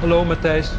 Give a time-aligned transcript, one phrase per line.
[0.00, 0.70] Hallo Matthijs.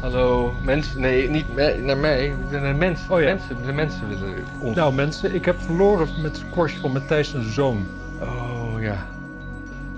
[0.00, 1.00] Hallo, mensen.
[1.00, 2.26] Nee, niet me- naar mij.
[2.26, 3.00] Ik ben een mens.
[3.08, 3.24] Oh ja.
[3.26, 4.76] mensen, de mensen willen ons.
[4.76, 7.86] Nou mensen, ik heb verloren met het squash van Matthijs zijn zoon.
[8.20, 9.06] Oh ja.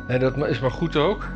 [0.09, 1.29] Nee, dat is maar goed ook.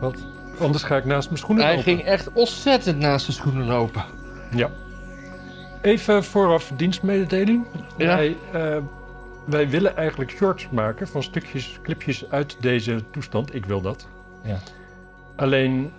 [0.00, 0.26] Want
[0.60, 1.92] Anders ga ik naast mijn schoenen hij lopen.
[1.92, 4.04] ging echt ontzettend naast de schoenen lopen.
[4.50, 4.70] Ja.
[5.82, 7.64] Even vooraf dienstmededeling.
[7.96, 8.16] Ja.
[8.16, 8.76] Wij, eh,
[9.44, 13.54] wij willen eigenlijk shorts maken van stukjes, clipjes uit deze toestand.
[13.54, 14.06] Ik wil dat.
[14.42, 14.58] Ja.
[15.36, 15.92] Alleen,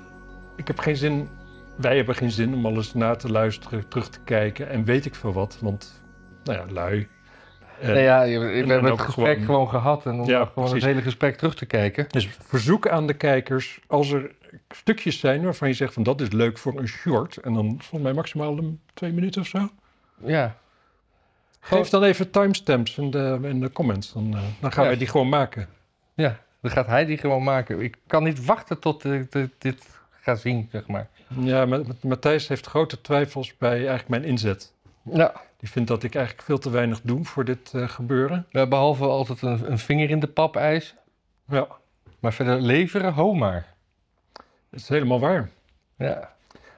[0.56, 1.30] ik heb geen zin,
[1.76, 5.16] wij hebben geen zin om alles na te luisteren, terug te kijken en weet ik
[5.16, 5.58] veel wat.
[5.62, 6.02] Want,
[6.44, 7.08] nou ja, lui.
[7.82, 10.06] Eh, nee, ja, we en hebben het gesprek gewoon- gewoon, gehad.
[10.06, 10.74] En om Ja, gewoon precies.
[10.74, 12.06] het hele gesprek terug te kijken.
[12.10, 14.32] Dus verzoek aan de kijkers, als er
[14.70, 17.38] stukjes zijn waarvan je zegt van dat is leuk voor een short.
[17.38, 19.70] En dan volgens mij maximaal een twee minuten of zo.
[20.26, 20.56] Ja.
[21.60, 24.14] Geef dan even timestamps in de, in de comments.
[24.14, 24.90] Dan, eh, dan gaan Ja.
[24.90, 25.68] wij die gewoon maken.
[26.14, 27.82] Ja, dan gaat hij die gewoon maken.
[27.82, 31.08] Ik kan niet wachten tot ik dit- dit ga zien, zeg maar.
[31.40, 34.74] Ja, Ma- Ma- Matthijs heeft grote twijfels bij eigenlijk mijn inzet.
[35.04, 35.34] Ja.
[35.58, 38.46] Die vindt dat ik eigenlijk veel te weinig doe voor dit eh, gebeuren.
[38.50, 40.98] Ja, behalve altijd een, een vinger in de pap eisen.
[41.48, 41.68] Ja,
[42.20, 43.74] Maar verder leveren, ho maar.
[44.70, 45.50] dat is helemaal waar.
[45.98, 46.36] Ja.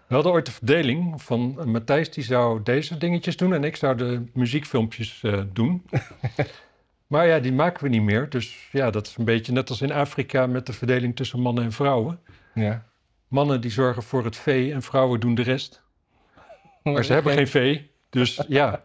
[0.07, 3.75] We hadden ooit de verdeling van eh, Matthijs die zou deze dingetjes doen en ik
[3.75, 5.85] zou de muziekfilmpjes eh, doen.
[7.09, 8.29] maar ja, die maken we niet meer.
[8.29, 11.63] Dus ja, dat is een beetje net als in Afrika met de verdeling tussen mannen
[11.63, 12.19] en vrouwen.
[12.53, 12.85] Ja.
[13.27, 15.81] Mannen die zorgen voor het vee en vrouwen doen de rest.
[16.83, 17.91] Maar ze hebben geen vee.
[18.09, 18.83] Dus ja,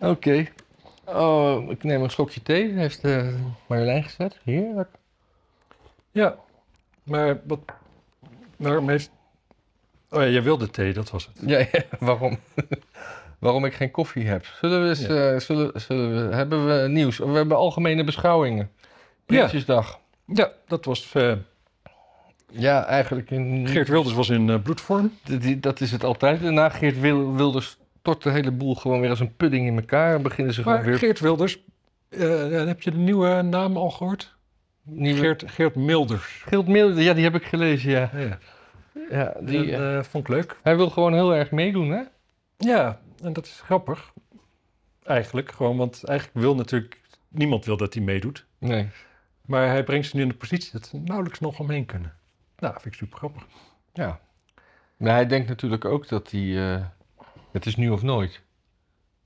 [0.00, 0.46] Oké.
[1.04, 2.72] Oh, ik neem een slokje thee.
[2.72, 3.34] Heeft eh,
[3.66, 4.38] Marjolein gezet.
[4.44, 4.88] Heerlijk.
[6.10, 6.36] ja.
[7.02, 7.60] Maar wat,
[8.56, 9.10] waarom heeft...
[10.10, 11.48] Oh ja, jij wilde thee, dat was het.
[11.48, 12.38] Ja, ja, waarom?
[13.40, 14.44] Waarom ik geen koffie heb.
[14.60, 15.30] Zullen we eens, Ja.
[15.32, 17.18] eh, zullen, zullen we, hebben we nieuws?
[17.18, 18.70] We hebben algemene beschouwingen.
[18.76, 18.86] Ja.
[19.26, 19.98] Prinsjesdag.
[20.26, 21.12] Ja, dat was...
[21.14, 21.32] eh,
[22.52, 23.66] Ja, eigenlijk in...
[23.68, 25.12] Geert Wilders was in eh, bloedvorm.
[25.24, 26.42] Die- dat is het altijd.
[26.42, 30.14] Daarna Geert Wil- Wilders stort de hele boel gewoon weer als een pudding in elkaar.
[30.14, 30.98] En beginnen ze Maar gewoon weer...
[30.98, 31.58] Geert Wilders,
[32.66, 34.34] heb je de nieuwe naam al gehoord?
[34.82, 35.18] nieuwe...
[35.20, 36.42] Geert, Geert Milders.
[36.46, 38.10] Geert Milde, ja, die heb ik gelezen, ja.
[38.16, 38.38] Ja,
[39.10, 40.56] ja die, eh, vond ik leuk.
[40.62, 42.00] hij wil gewoon heel erg meedoen, hè?
[42.58, 44.12] Ja, en dat is grappig.
[45.02, 47.00] Eigenlijk gewoon, want eigenlijk wil natuurlijk...
[47.28, 48.46] Niemand wil dat hij meedoet.
[48.58, 48.88] Nee.
[49.46, 52.14] Maar hij brengt ze nu in de positie dat ze nauwelijks nog omheen kunnen.
[52.58, 53.46] Nou, vind ik super grappig.
[53.92, 54.20] Ja.
[54.96, 56.74] Maar hij denkt natuurlijk ook dat hij...
[56.74, 56.84] eh,
[57.52, 58.40] het is nu of nooit.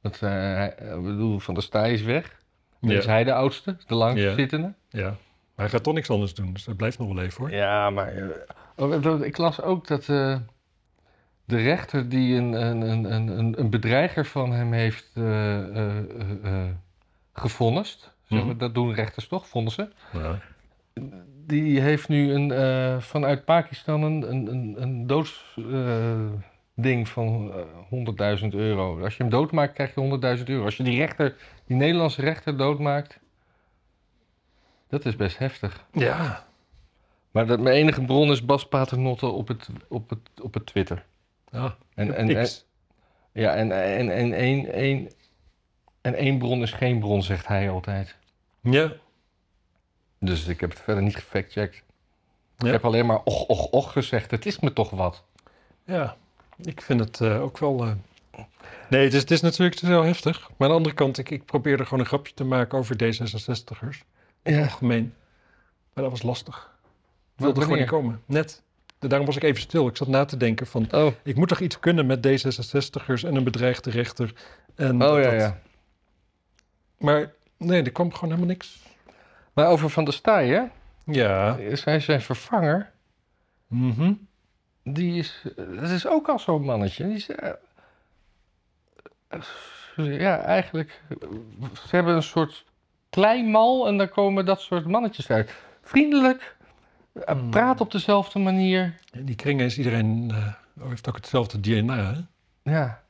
[0.00, 2.42] Dat, eh, hij, ik bedoel, Van der Staaij is weg.
[2.80, 2.98] Dan Ja.
[2.98, 4.34] is hij de oudste, de langst Ja.
[4.34, 4.74] zittende.
[4.88, 5.16] Ja, maar
[5.54, 7.50] hij gaat toch niks anders doen, dus dat blijft nog wel even hoor.
[7.50, 8.12] Ja, maar...
[8.16, 8.28] eh,
[8.76, 10.08] oh, dat- ik las ook dat
[11.44, 16.04] de rechter die een, een, een, een, bedreiger van hem heeft eh eh, eh,
[16.42, 16.70] eh,
[17.32, 18.12] gevonnist...
[18.28, 18.58] Zeg maar, Mhm.
[18.58, 19.92] Dat doen rechters toch, vonnissen?
[20.12, 20.38] Ja.
[21.46, 24.46] Die heeft nu een, vanuit Pakistan een,
[24.82, 27.58] een, doodsding van eh
[28.40, 29.02] 100.000 euro.
[29.02, 30.64] Als je hem doodmaakt, krijg je 100.000 euro.
[30.64, 33.18] Als je die rechter, die Nederlandse rechter doodmaakt,
[34.88, 35.84] dat is best heftig.
[35.92, 36.46] ja.
[37.30, 41.04] Maar dat, mijn enige bron is Bas Paternotte op het, op het, op het Twitter.
[41.54, 41.76] Ja.
[41.94, 42.48] En, en, en,
[43.32, 45.10] ja, en, en, en, één, één,
[46.00, 48.16] en één bron is geen bron, zegt hij altijd.
[48.60, 48.92] Ja.
[50.20, 51.82] Dus ik heb het verder niet gefactcheckt.
[52.56, 52.66] Ja.
[52.66, 54.30] Ik heb alleen maar och, och, och gezegd.
[54.30, 55.24] Het is me toch wat.
[55.84, 56.16] Ja,
[56.56, 57.84] ik vind het eh, ook wel.
[57.84, 57.92] eh,
[58.90, 60.40] Nee, het is, het is natuurlijk heel heftig.
[60.40, 64.04] Maar aan de andere kant, ik, ik probeerde gewoon een grapje te maken over D66'ers.
[64.42, 64.60] In het Ja.
[64.62, 65.14] algemeen.
[65.92, 66.72] Maar dat was lastig.
[67.36, 68.22] Ik wilde er gewoon niet komen.
[68.26, 68.62] Net.
[69.08, 69.86] Daarom was ik even stil.
[69.86, 70.86] Ik zat na te denken van...
[70.92, 74.32] Oh, Ik moet toch iets kunnen met D66'ers en een bedreigde rechter.
[74.74, 75.58] En oh dat- ja, ja.
[76.98, 78.82] Maar nee, er kwam gewoon helemaal niks.
[79.52, 80.62] Maar over Van der Staaij, hè?
[81.12, 81.58] Ja.
[81.76, 82.92] Zijn, zijn vervanger,
[83.66, 84.12] Mhm.
[84.82, 85.42] die is...
[85.80, 87.04] Dat is ook al zo'n mannetje.
[87.06, 87.28] Die is...
[87.28, 87.50] eh,
[89.96, 91.00] eh, ja, eigenlijk...
[91.72, 92.64] Ze hebben een soort
[93.10, 95.54] kleinmal en daar komen dat soort mannetjes uit.
[95.82, 96.53] Vriendelijk, eh,
[97.14, 97.50] Hmm.
[97.50, 98.94] praat op dezelfde manier.
[99.12, 100.30] In die kringen is iedereen...
[100.30, 100.54] eh,
[100.88, 102.20] heeft ook hetzelfde DNA, hè?
[102.72, 103.02] Ja.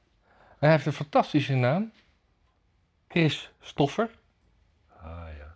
[0.49, 1.93] En hij heeft een fantastische naam.
[3.09, 4.11] Chris Stoffer.
[5.03, 5.55] Ah, ja.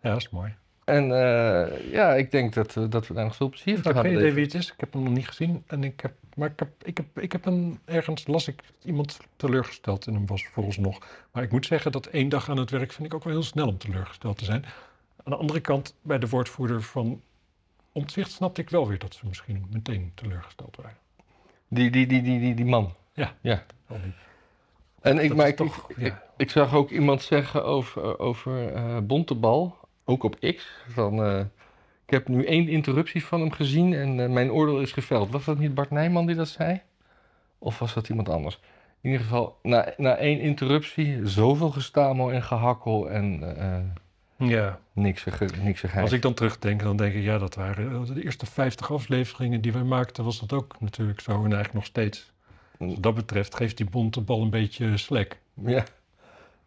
[0.00, 0.54] Ja, dat is mooi.
[0.84, 3.92] En eh, ja, ik denk dat, eh, dat we daar nog veel plezier Ik van
[3.92, 4.72] heb gaan geen idee wie het is.
[4.72, 5.64] Ik heb hem nog niet gezien.
[5.66, 9.18] En ik heb, maar ik heb, ik heb, ik heb een, ergens las ik iemand
[9.36, 11.06] teleurgesteld in hem was vooralsnog.
[11.32, 13.42] Maar ik moet zeggen dat één dag aan het werk vind ik ook wel heel
[13.42, 14.64] snel om teleurgesteld te zijn.
[15.30, 17.20] Aan de andere kant, bij de woordvoerder van
[17.92, 20.96] Omtzigt snapte ik wel weer dat ze misschien meteen teleurgesteld waren.
[21.68, 22.92] Die, die, die, die, die, die man.
[23.12, 23.34] Ja.
[23.40, 23.62] ja.
[23.86, 24.14] Niet.
[25.00, 26.06] En ik, maar ik, toch- ik, ja.
[26.06, 31.22] ik, ik zag ook iemand zeggen over, over eh, Bontebal, ook op X, van...
[31.24, 31.40] eh,
[32.04, 35.30] Ik heb nu één interruptie van hem gezien en eh, mijn oordeel is geveld.
[35.30, 36.80] Was dat niet Bart Nijman die dat zei?
[37.58, 38.60] Of was dat iemand anders?
[39.00, 43.42] In ieder geval, na, na één interruptie, zoveel gestamel en gehakkel en
[44.48, 45.24] Ja, niks
[45.62, 49.60] niks als ik dan terugdenk, dan denk ik, ja, dat waren de eerste 50 afleveringen
[49.60, 52.32] die wij maakten, was dat ook natuurlijk zo en eigenlijk nog steeds.
[52.78, 55.40] Wat dat betreft geeft die bonte bal een beetje slek.
[55.54, 55.84] Ja.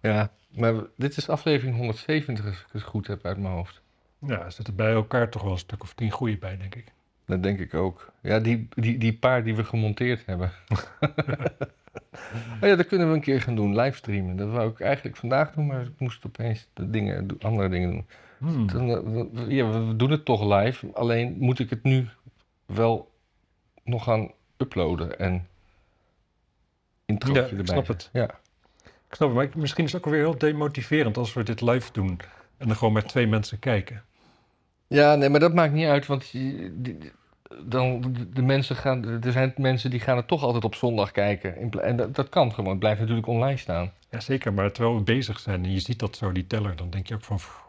[0.01, 3.81] ja, maar dit is aflevering 170 als ik het goed heb uit mijn hoofd.
[4.19, 6.91] Ja, er zitten bij elkaar toch wel een stuk of tien goede bij, denk ik.
[7.25, 8.11] Dat denk ik ook.
[8.21, 10.51] Ja, die, die, die paar die we gemonteerd hebben.
[12.61, 14.35] oh ja, dat kunnen we een keer gaan doen, livestreamen.
[14.35, 18.05] Dat wou ik eigenlijk vandaag doen, maar ik moest opeens de dingen, andere dingen doen.
[18.37, 18.67] Hmm.
[18.67, 22.07] Dan, eh, ja, we doen het toch live, alleen moet ik het nu
[22.65, 23.11] wel
[23.83, 25.47] nog gaan uploaden en
[27.05, 27.59] intro Ja, erbij.
[27.59, 28.09] ik snap het.
[28.13, 28.39] Ja.
[28.83, 31.91] Ik snap het, maar misschien is het ook weer heel demotiverend als we dit live
[31.91, 32.19] doen
[32.57, 34.03] en dan gewoon met twee mensen kijken.
[34.87, 36.33] ja, nee, maar dat maakt niet uit, want
[37.61, 41.81] dan, de- mensen gaan, er zijn mensen die gaan het toch altijd op zondag kijken.
[41.81, 43.91] En dat, dat kan gewoon, het blijft natuurlijk online staan.
[44.09, 47.07] Jazeker, maar terwijl we bezig zijn en je ziet dat zo, die teller, dan denk
[47.07, 47.61] je ook van, "Pff,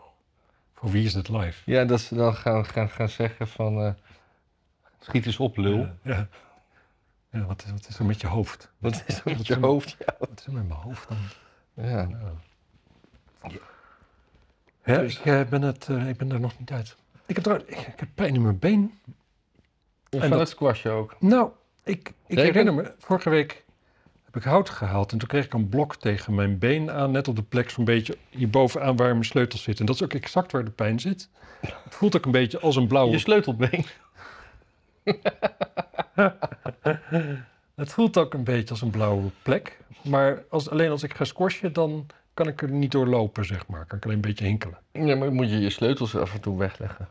[0.74, 1.70] voor wie is het live?
[1.70, 3.92] Ja, dat ze dan gaan, gaan, gaan zeggen van, eh,
[5.00, 5.78] schiet eens op lul.
[5.78, 6.28] Ja, ja.
[7.30, 8.70] Ja, wat, is, wat is er met je hoofd?
[8.78, 9.96] Wat is er met je hoofd?
[9.98, 10.14] Ja.
[10.18, 11.16] Wat is er met mijn hoofd dan?
[11.86, 12.08] ja.
[14.84, 16.96] Ja, Dus- ik, eh, ben het, eh, ik ben er nog niet uit.
[17.26, 18.98] Ik heb, trouwens- ik, ik heb pijn in mijn been.
[20.20, 21.16] Van dat- het squashen ook.
[21.20, 21.50] Nou,
[21.84, 23.64] ik, ik herinner me, vorige week
[24.24, 27.28] heb ik hout gehaald en toen kreeg ik een blok tegen mijn been aan, net
[27.28, 29.80] op de plek zo'n beetje hierbovenaan waar mijn sleutels zitten.
[29.80, 31.28] En dat is ook exact waar de pijn zit.
[31.60, 33.84] Het voelt ook een beetje als een blauwe Je sleutelbeen.
[37.74, 39.78] Het voelt ook een beetje als een blauwe plek.
[40.02, 43.66] Maar als, alleen als ik ga squashen, dan kan ik er niet door lopen, zeg
[43.66, 43.84] maar.
[43.86, 44.78] Kan ik alleen een beetje hinkelen.
[44.92, 47.08] Ja, maar moet je je sleutels af en toe wegleggen.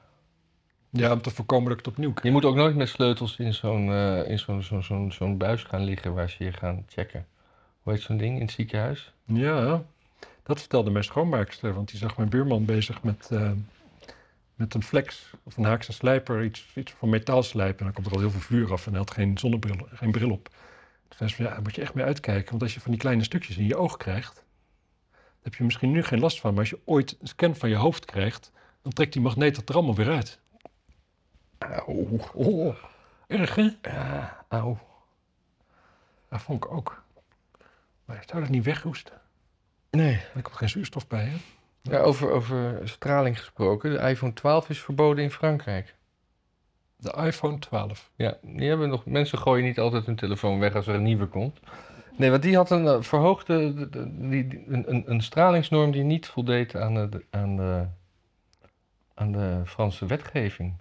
[0.96, 2.26] Ja, om te voorkomen dat ik het opnieuw krijg.
[2.26, 5.64] Je moet ook nooit met sleutels in zo'n eh, in zo'n zo'n zo'n zo'n buis
[5.64, 7.26] gaan liggen waar ze je gaan checken.
[7.82, 9.14] Hoe heet zo'n ding in het ziekenhuis?
[9.26, 9.84] Ja,
[10.44, 11.74] dat vertelde mijn schoonmaakster.
[11.74, 13.52] Want die zag mijn buurman bezig met, eh,
[14.56, 16.44] met een flex of een haakse slijper.
[16.44, 17.80] Iets, iets van metaal slijpen.
[17.80, 20.12] En dan komt er al heel veel vuur af en hij had geen zonnebril, geen
[20.12, 20.50] bril op.
[21.08, 22.50] Toen zei ze van, ja, daar moet je echt mee uitkijken.
[22.50, 24.36] Want als je van die kleine stukjes in je oog krijgt...
[25.12, 26.52] dan heb je misschien nu geen last van.
[26.52, 28.52] Maar als je ooit een scan van je hoofd krijgt...
[28.82, 30.42] dan trekt die magneet het er allemaal weer uit.
[31.72, 32.08] Auw.
[32.34, 32.76] Oh,
[33.28, 33.70] erg hè?
[33.82, 34.78] Ja, auw.
[36.30, 37.04] Dat vond ik ook.
[38.06, 39.22] Maar zou dat niet weghoesten.
[39.92, 40.22] Nee.
[40.36, 41.36] Er komt geen zuurstof bij, hè?
[41.82, 43.92] Ja, over, over straling gesproken.
[43.92, 45.96] De iPhone 12 is verboden in Frankrijk.
[46.98, 48.10] De iPhone 12.
[48.16, 51.26] Ja, die hebben nog, mensen gooien niet altijd hun telefoon weg als er een nieuwe
[51.26, 51.60] komt.
[52.18, 56.04] Nee, want die had een eh, verhoogde, de- de- die, die- een, een, stralingsnorm die
[56.04, 57.86] niet voldeed aan de- aan de,
[59.14, 60.74] aan de Franse wetgeving.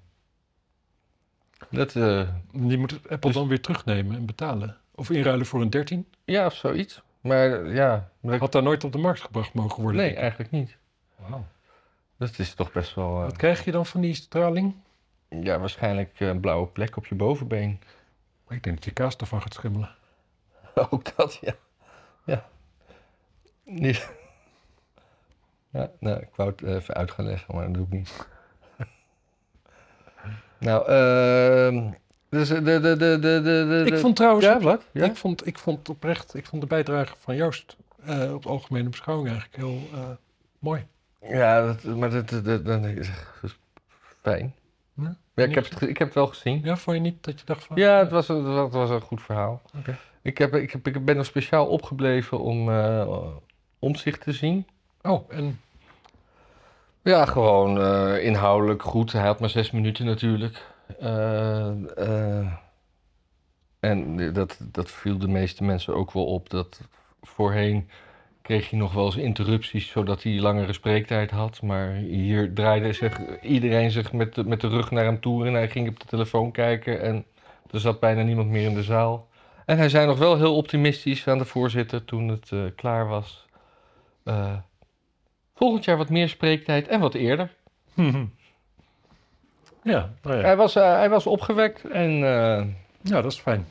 [1.70, 4.76] Dat, eh, Die moet Apple Dus- dan weer terugnemen en betalen.
[4.94, 6.06] Of inruilen voor een 13.
[6.25, 7.03] ja, of zoiets.
[7.20, 10.00] Maar eh, ja, maar ik- Had daar nooit op de markt gebracht mogen worden.
[10.00, 10.76] nee, eigenlijk niet.
[11.17, 11.44] Wauw.
[12.17, 14.75] Dat is toch best wel, eh, Wat krijg je dan van die straling?
[15.29, 17.81] ja, waarschijnlijk een blauwe plek op je bovenbeen.
[18.47, 19.91] Maar ik denk dat je kaas ervan gaat schimmelen.
[20.91, 21.55] Ook dat, ja.
[22.25, 22.49] Ja.
[23.65, 24.11] Niet.
[25.73, 28.29] Ja, nou, ik wou het even uit gaan leggen, maar dat doe ik niet.
[30.62, 31.91] Nou, ehm
[32.29, 34.44] dus de, de, de, de, de, de, Ik vond trouwens...
[34.44, 34.82] Ja, wat?
[34.93, 35.05] Ja?
[35.05, 36.34] Ik, vond, ik vond oprecht...
[36.34, 40.01] Ik vond de bijdrage van Joost eh, op de algemene beschouwing eigenlijk heel eh,
[40.58, 40.87] mooi.
[41.29, 43.10] Ja, dat, maar dat, dat, dat, dat is
[44.22, 44.55] fijn.
[44.94, 45.17] Ja?
[45.34, 46.60] Ja, ik heb, het, ik heb het wel gezien.
[46.65, 47.77] Ja, vond je niet dat je dacht van...
[47.77, 49.63] Ja, het was, een- het was een goed verhaal.
[49.79, 49.98] Oké.
[50.22, 53.27] Ik, heb, ik, heb, ik ben nog speciaal opgebleven om uh,
[53.79, 54.67] omzicht te zien.
[55.03, 55.60] Oh, en
[57.05, 59.13] Ja, gewoon eh, inhoudelijk goed.
[59.13, 60.67] Hij had maar zes minuten natuurlijk.
[61.01, 61.69] Eh,
[61.99, 62.47] eh,
[63.81, 66.51] en dat, dat viel de meeste mensen ook wel op.
[66.51, 66.81] Dat
[67.23, 67.89] voorheen
[68.43, 71.63] kreeg je nog wel eens interrupties zodat hij langere spreektijd had.
[71.63, 75.53] Maar hier draaide zich iedereen zich met de, met de rug naar hem toe en
[75.53, 77.01] hij ging op de telefoon kijken.
[77.01, 77.25] En
[77.71, 79.29] er zat bijna niemand meer in de zaal.
[79.67, 83.47] En hij zei nog wel heel optimistisch aan de voorzitter toen het klaar was.
[85.53, 87.55] Eh, volgend jaar wat meer spreektijd en wat eerder.
[89.82, 90.43] ja, nou ja.
[90.43, 92.67] Hij, was, eh, hij was opgewekt en eh,
[93.01, 93.67] ja, dat is fijn.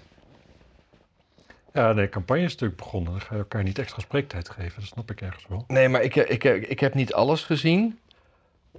[1.74, 3.12] Ja, nee, campagne is natuurlijk begonnen.
[3.12, 4.80] Dan ga je elkaar niet extra spreektijd geven.
[4.80, 5.64] Dat snap ik ergens wel.
[5.68, 8.00] Nee, maar ik, ik, ik, ik heb niet alles gezien.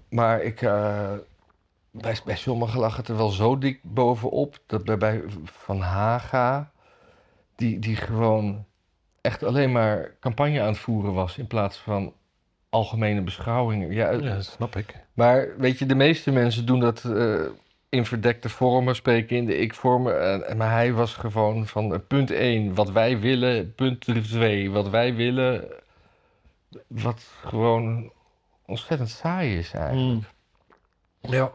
[0.08, 1.12] Maar ik, eh,
[1.90, 4.58] bij, bij sommigen lag het er wel zo dik bovenop.
[4.66, 6.72] Dat bij, bij Van Haga,
[7.56, 8.64] die, die gewoon
[9.20, 11.38] echt alleen maar campagne aan het voeren was.
[11.38, 12.12] In plaats van
[12.72, 13.92] algemene beschouwingen.
[13.92, 14.94] Ja, Ja, dat snap ik.
[15.12, 17.40] Maar weet je, de meeste mensen doen dat eh,
[17.88, 20.44] in verdekte vormen, spreken in de ik-vormen.
[20.46, 24.88] Eh, maar hij was gewoon van eh, punt 1, wat wij willen, punt 2, wat
[24.88, 25.64] wij willen.
[26.86, 28.12] Wat gewoon
[28.66, 30.24] ontzettend saai is eigenlijk.
[31.20, 31.50] Ja,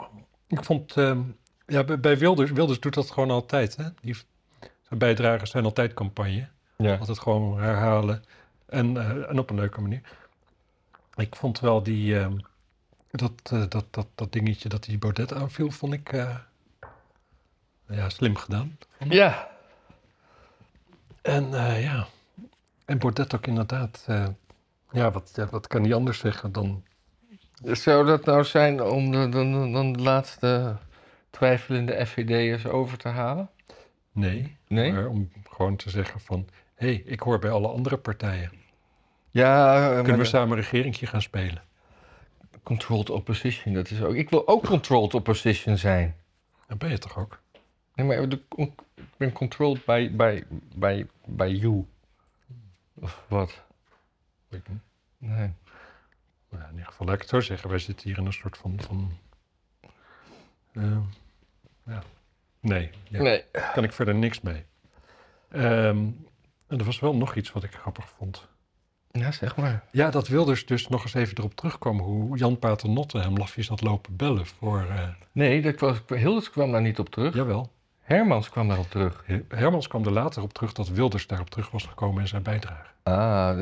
[0.48, 0.98] ik vond...
[0.98, 1.20] ehm,
[1.68, 2.52] ja, bij- Wilders...
[2.52, 3.84] Wilders doet dat gewoon altijd, hè?
[4.02, 4.16] Die,
[4.88, 6.48] zijn bijdragers zijn altijd campagne.
[6.78, 6.96] Ja.
[6.98, 8.24] Altijd gewoon herhalen.
[8.66, 10.02] En, eh, en op een leuke manier.
[11.18, 12.20] Ik vond wel die...
[12.20, 12.38] ehm,
[13.12, 16.14] dat, eh, dat, dat, dat dingetje dat die Baudet aanviel, vond ik...
[16.14, 16.36] eh,
[17.90, 18.78] ja, slim gedaan.
[19.10, 19.50] ja.
[21.22, 22.08] En eh, ja...
[22.86, 24.04] En Baudet ook inderdaad...
[24.08, 24.28] eh,
[24.92, 26.84] ja, wat, ja, wat kan hij anders zeggen dan...
[27.64, 30.78] Zou dat nou zijn om de, dan, dan de laatste
[31.30, 33.50] twijfelende FVD'ers over te halen?
[34.12, 34.58] Nee.
[34.68, 34.92] Nee?
[34.92, 36.48] Maar om gewoon te zeggen van...
[36.76, 38.52] Hé, hey, ik hoor bij alle andere partijen.
[39.38, 41.62] Ja, Kunnen we samen een regeringje gaan spelen?
[42.64, 44.16] controlled opposition, dat is ook...
[44.16, 46.16] Ik wil ook controlled opposition zijn.
[46.68, 47.42] Dan ben je toch ook?
[47.96, 48.42] Nee, maar de,
[48.96, 50.44] ik ben controlled by, by,
[50.76, 51.86] by, by you.
[52.94, 53.64] Of wat?
[54.48, 54.82] Weet ik niet.
[55.18, 55.54] Nee.
[56.50, 57.70] Nou, in ieder geval, laat ik het zo zeggen.
[57.70, 58.80] Wij zitten hier in een soort van...
[58.82, 59.12] van
[60.74, 60.98] eh,
[61.86, 62.04] ja.
[62.60, 63.44] Nee, ja, Nee.
[63.52, 64.66] daar kan ik verder niks mee.
[65.50, 65.98] Ehm,
[66.68, 68.48] en er was wel nog iets wat ik grappig vond.
[69.12, 69.84] Ja, zeg maar.
[69.92, 72.00] Ja, dat Wilders dus nog eens even erop terugkwam...
[72.00, 74.86] hoe Jan Paternotte hem lafjes had lopen bellen voor...
[74.90, 77.34] eh, Nee, dat was, Hilders kwam daar niet op terug.
[77.36, 77.72] jawel.
[78.02, 79.24] Hermans kwam daarop terug.
[79.48, 82.86] Hermans kwam er later op terug dat Wilders daarop terug was gekomen in zijn bijdrage.
[83.04, 83.14] Ah,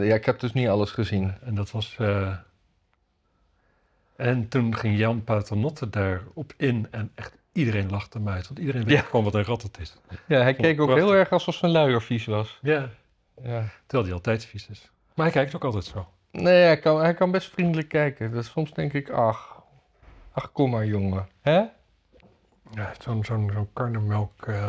[0.05, 1.33] ja, ik heb dus niet alles gezien.
[1.43, 1.95] En dat was.
[1.99, 2.35] eh,
[4.15, 8.47] En toen ging Jan Paternotte daarop in en echt iedereen lachte hem uit.
[8.47, 9.01] Want iedereen weet Ja.
[9.01, 9.95] gewoon wat een rat het is.
[10.27, 11.05] Ja, hij keek ook prachtig.
[11.07, 12.59] heel erg alsof zijn luier vies was.
[12.61, 12.89] Ja.
[13.43, 13.63] Ja.
[13.85, 14.89] Terwijl hij altijd vies is.
[15.15, 16.07] Maar hij kijkt ook altijd zo.
[16.31, 18.31] Nee, hij kan, hij kan best vriendelijk kijken.
[18.31, 19.63] Dus soms denk ik, ach,
[20.31, 21.27] ach, kom maar jongen.
[21.41, 21.63] Hè?
[22.71, 24.67] Ja, zo'n zo'n zo'n karnemelk eh,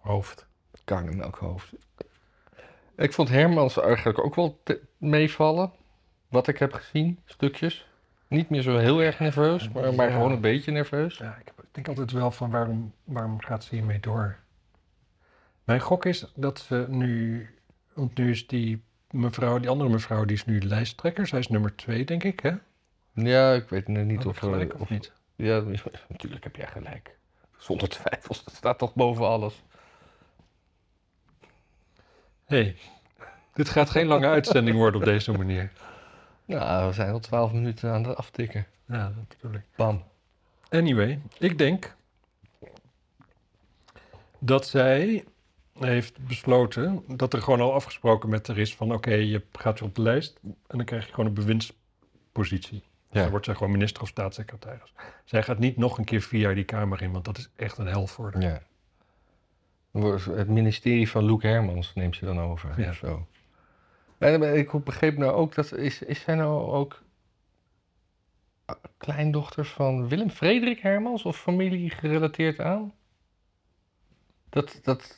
[0.00, 0.46] hoofd.
[0.84, 1.72] Karnemelkhoofd.
[2.96, 4.60] Ik vond Hermans eigenlijk ook wel
[4.96, 5.72] meevallen.
[6.28, 7.88] Wat ik heb gezien, stukjes.
[8.28, 10.12] Niet meer zo heel erg nerveus, maar, maar Ja.
[10.14, 11.18] gewoon een beetje nerveus.
[11.18, 14.36] Ja, ik denk altijd wel van waarom, waarom gaat ze hiermee door?
[15.64, 17.48] Mijn gok is dat ze nu...
[17.94, 21.26] Want nu is die mevrouw, die andere mevrouw, die is nu lijsttrekker.
[21.26, 22.52] Zij is nummer twee, denk ik, hè?
[23.14, 25.12] Ja, ik weet niet Had of gelijk er- of niet?
[25.36, 25.60] Ja,
[26.08, 27.16] natuurlijk heb jij gelijk.
[27.58, 29.62] Zonder twijfels, dat staat toch boven alles.
[32.44, 32.76] hey,
[33.52, 35.72] dit gaat geen lange uitzending worden op deze manier.
[36.44, 38.66] Nou, we zijn al twaalf minuten aan het aftikken.
[38.86, 39.62] Ja, dat bedoel ik.
[39.76, 40.02] Bam.
[40.70, 41.94] Anyway, ik denk
[44.38, 45.24] dat zij
[45.78, 49.88] heeft besloten dat er gewoon al afgesproken met haar is van oké, je gaat weer
[49.88, 52.82] op de lijst en dan krijg je gewoon een bewindspositie.
[53.10, 53.20] Ja.
[53.20, 54.92] Dan wordt zij gewoon minister of staatssecretaris.
[55.24, 57.78] Zij gaat niet nog een keer vier jaar die Kamer in, want dat is echt
[57.78, 58.42] een hel voor haar.
[58.42, 58.62] Ja.
[60.32, 62.80] Het ministerie van Loek Hermans neemt ze dan over.
[62.80, 62.92] Ja.
[62.92, 63.26] Zo.
[64.18, 65.72] En maar ik begreep nou ook dat.
[65.72, 67.02] Is, is zij nou ook.
[68.96, 72.92] kleindochter van Willem Frederik Hermans of familie gerelateerd aan?
[74.48, 75.16] Dat, dat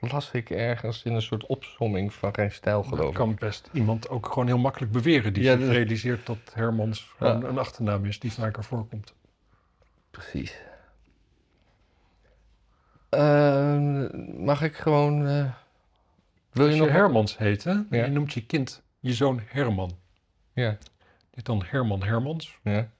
[0.00, 3.14] las ik ergens in een soort opsomming van geen stijl, Dat geloof ik.
[3.14, 7.12] kan best iemand ook gewoon heel makkelijk beweren die Ja, zich dat- realiseert dat Hermans
[7.16, 7.46] gewoon Ja.
[7.48, 9.14] een achternaam is die vaker voorkomt.
[10.10, 10.60] Precies.
[13.08, 15.26] Ehm, mag ik gewoon.
[15.26, 15.52] eh,
[16.52, 16.88] wil je je nog.
[16.90, 17.70] Hermans heet, hè?
[17.72, 18.04] Ja.
[18.04, 19.96] je noemt je kind je zoon Herman.
[20.52, 20.78] Ja.
[21.34, 22.58] Niet dan Herman Hermans.
[22.62, 22.90] ja.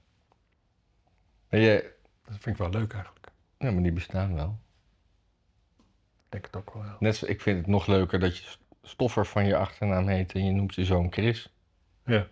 [1.49, 1.81] En jij,
[2.25, 3.27] Dat vind ik wel leuk eigenlijk.
[3.57, 4.57] Ja, maar die bestaan wel.
[6.31, 6.83] Ik denk het ook wel.
[6.83, 6.95] ja.
[6.99, 8.43] Net zo, ik vind het nog leuker dat je
[8.83, 11.49] Stoffer van je achternaam heet en je noemt je zoon Chris.
[12.05, 12.27] Ja.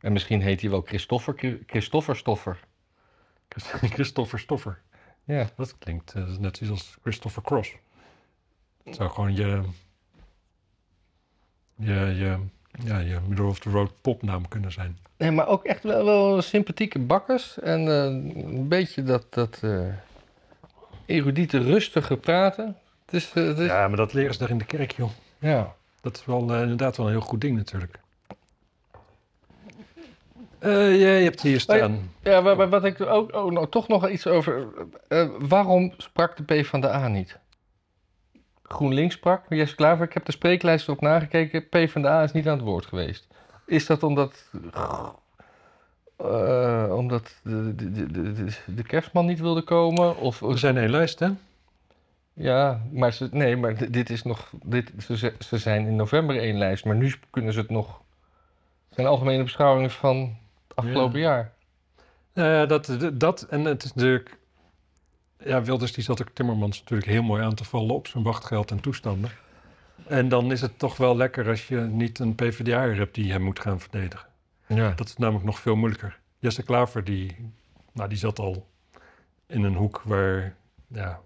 [0.00, 2.58] En misschien heet hij wel Christoffer, Chri- Christoffer Stoffer.
[3.96, 4.80] Christopher Stoffer.
[5.24, 5.48] Ja.
[5.56, 7.72] Dat klinkt eh, dat net zoiets als Christopher Cross.
[8.84, 9.62] Het zou gewoon je,
[11.76, 12.38] je, je,
[12.84, 14.98] ja, je middle of the road popnaam kunnen zijn.
[15.16, 17.58] Nee, maar ook echt wel, wel sympathieke bakkers.
[17.60, 18.04] En eh,
[18.44, 19.86] een beetje dat, dat eh
[21.06, 22.76] erudite, rustige praten.
[23.10, 23.64] Eh, ja.
[23.64, 25.10] Ja, maar dat leren ze daar in de kerk, joh.
[26.00, 28.00] Dat is wel eh, inderdaad wel een heel goed ding natuurlijk.
[30.58, 32.12] Eh, jij hebt hier staan.
[32.22, 34.68] Ja, maar wat ik ook oh, nou, toch nog iets over.
[35.38, 37.38] waarom sprak de PvdA niet?
[38.62, 41.68] GroenLinks sprak, Jesse Klaver, ik heb de spreeklijst op nagekeken.
[41.68, 43.26] PvdA is niet aan het woord geweest.
[43.66, 44.48] Is dat omdat.
[46.90, 50.16] omdat de, de, de, de, de kerstman niet wilde komen?
[50.16, 51.30] Of, Er zijn één lijst, hè?
[52.34, 54.52] Ja, maar, ze, nee, maar di- dit is nog.
[54.64, 58.02] Dit, ze, ze- zijn in november één lijst, maar nu kunnen ze het nog
[58.90, 60.36] zijn algemene beschouwingen van
[60.68, 61.52] het afgelopen jaar.
[62.32, 64.38] Ja, dat, dat en het is natuurlijk...
[65.38, 68.70] Ja, Wilders die zat ook Timmermans natuurlijk heel mooi aan te vallen op zijn wachtgeld
[68.70, 69.30] en toestanden.
[70.06, 73.42] En dan is het toch wel lekker als je niet een PvdA hebt die hem
[73.42, 74.28] moet gaan verdedigen.
[74.66, 74.90] Ja.
[74.90, 76.18] Dat is namelijk nog veel moeilijker.
[76.38, 77.36] Jesse Klaver, die,
[77.92, 78.66] nou, die zat al
[79.46, 80.54] in een hoek waar,
[80.86, 81.20] ja,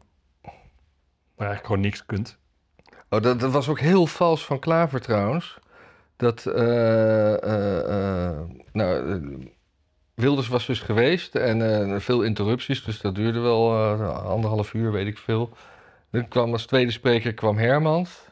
[1.38, 2.38] waar eigenlijk gewoon niks kunt.
[3.10, 5.58] Oh, dat, dat was ook heel vals van Klaver trouwens.
[6.16, 8.40] Dat, eh, eh, eh,
[8.72, 9.52] nou,
[10.14, 13.74] Wilders was dus geweest en veel interrupties, dus dat duurde wel
[14.12, 15.50] anderhalf uur, weet ik veel.
[16.10, 18.26] Dan kwam als tweede spreker kwam Hermans.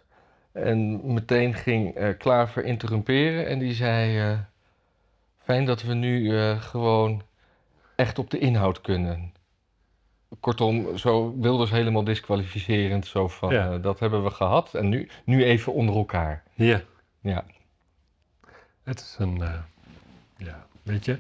[0.52, 4.36] En meteen ging eh, Klaver interrumperen en die zei...
[5.42, 7.22] fijn dat we nu gewoon
[7.96, 9.32] echt op de inhoud kunnen.
[10.40, 13.06] Kortom, zo Wilders helemaal disqualificerend.
[13.06, 13.72] Zo van, Ja.
[13.72, 16.42] eh, dat hebben we gehad en nu, nu even onder elkaar.
[16.54, 16.82] Ja.
[17.20, 17.44] Ja.
[18.82, 19.60] Het is een, eh,
[20.36, 21.18] ja, weet je.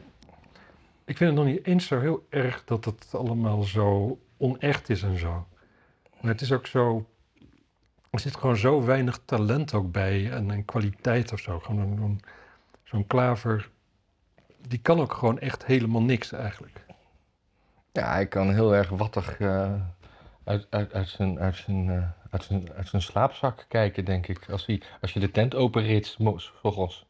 [1.04, 5.02] Ik vind het nog niet eens zo heel erg dat het allemaal zo onecht is
[5.02, 5.46] en zo.
[6.20, 7.06] Maar het is ook zo,
[8.10, 11.58] er zit gewoon zo weinig talent ook bij en, en kwaliteit of zo.
[11.58, 12.20] Gewoon
[12.84, 13.70] zo'n klaver,
[14.68, 16.84] die kan ook gewoon echt helemaal niks eigenlijk.
[17.96, 19.72] Ja, hij kan heel erg wattig eh,
[20.44, 24.50] uit, uit, uit, zijn, uit, zijn, eh, uit, zijn, uit zijn slaapzak kijken, denk ik.
[24.50, 27.06] Als, hij, als je de tent openrit, mo- s ochtends.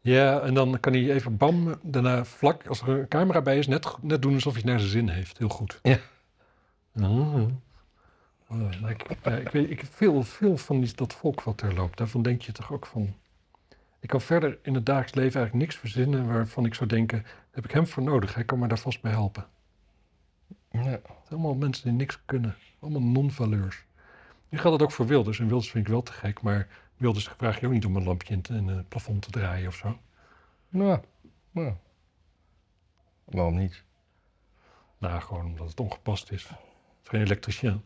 [0.00, 3.66] Ja, en dan kan hij even bam, daarna vlak, als er een camera bij is,
[3.66, 5.38] net, net doen alsof hij het naar zijn zin heeft.
[5.38, 5.80] Heel goed.
[5.82, 5.98] Ja.
[8.48, 9.02] Oh, nou, ik,
[9.42, 12.52] ik weet, ik veel, veel van die, dat volk wat er loopt, daarvan denk je
[12.52, 13.14] toch ook van...
[14.06, 17.64] Ik kan verder in het dagelijks leven eigenlijk niks verzinnen waarvan ik zou denken, heb
[17.64, 19.46] ik hem voor nodig, hij kan me daar vast bij helpen.
[20.70, 20.80] Ja.
[20.80, 23.84] Het zijn allemaal mensen die niks kunnen, allemaal non-valeurs.
[24.48, 27.28] Nu geldt dat ook voor Wilders, en Wilders vind ik wel te gek, maar Wilders
[27.28, 29.98] vraag je ook niet om een lampje in, het- het plafond te draaien of zo.
[30.68, 31.00] Ja.
[31.50, 31.76] ja.
[33.24, 33.82] Waarom niet?
[34.98, 36.42] Nou, gewoon omdat het ongepast is.
[36.42, 36.58] Het
[37.02, 37.82] is geen elektricien.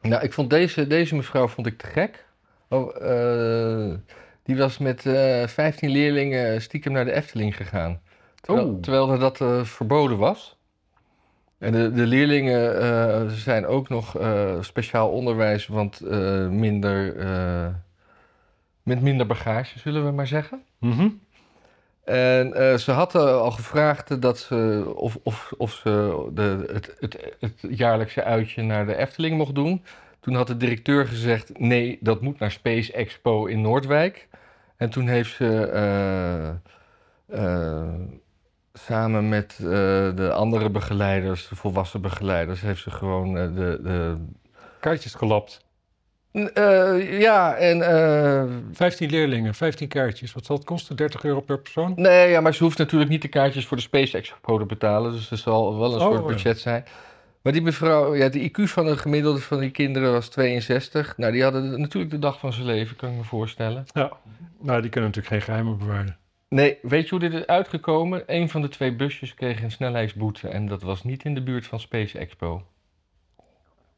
[0.00, 2.26] Nou, ik vond deze, deze mevrouw vond ik te gek.
[2.74, 3.02] Oh,
[3.90, 3.94] eh,
[4.42, 8.00] die was met eh 15 leerlingen stiekem naar de Efteling gegaan.
[8.40, 8.80] Terwijl, Oh.
[8.80, 10.56] terwijl dat eh, verboden was.
[11.58, 17.66] En de, de leerlingen eh, zijn ook nog eh, speciaal onderwijs, want eh, minder, eh,
[18.82, 20.62] met minder bagage, zullen we maar zeggen.
[20.78, 21.08] Mhm.
[22.04, 27.34] En eh, ze hadden al gevraagd dat ze, of, of, of ze de, het, het,
[27.40, 29.84] het jaarlijkse uitje naar de Efteling mocht doen.
[30.24, 34.28] Toen had de directeur gezegd: nee, dat moet naar Space Expo in Noordwijk.
[34.76, 36.48] En toen heeft ze eh,
[37.26, 37.94] eh,
[38.72, 39.66] samen met eh,
[40.16, 43.78] de andere begeleiders, de volwassen begeleiders, heeft ze gewoon de.
[43.82, 44.16] de
[44.80, 45.60] Kaartjes gelapt.
[47.20, 47.82] ja, en.
[47.82, 50.32] eh, 15 leerlingen, 15 kaartjes.
[50.32, 50.96] Wat zal het kosten?
[50.96, 51.92] 30 euro per persoon?
[51.96, 55.12] Nee, ja, maar ze hoeft natuurlijk niet de kaartjes voor de Space Expo te betalen.
[55.12, 56.84] Dus er zal wel een Oh, soort budget zijn.
[57.44, 61.16] Maar die mevrouw, ja, de IQ van de gemiddelde van die kinderen was 62.
[61.16, 63.84] Nou, die hadden de- natuurlijk de dag van zijn leven, kan ik me voorstellen.
[63.92, 64.12] Ja.
[64.60, 66.16] Nou, die kunnen natuurlijk geen geheimen bewaren.
[66.48, 68.22] Nee, weet je hoe dit is uitgekomen?
[68.26, 71.66] Een van de twee busjes kreeg een snelheidsboete en dat was niet in de buurt
[71.66, 72.66] van Space Expo.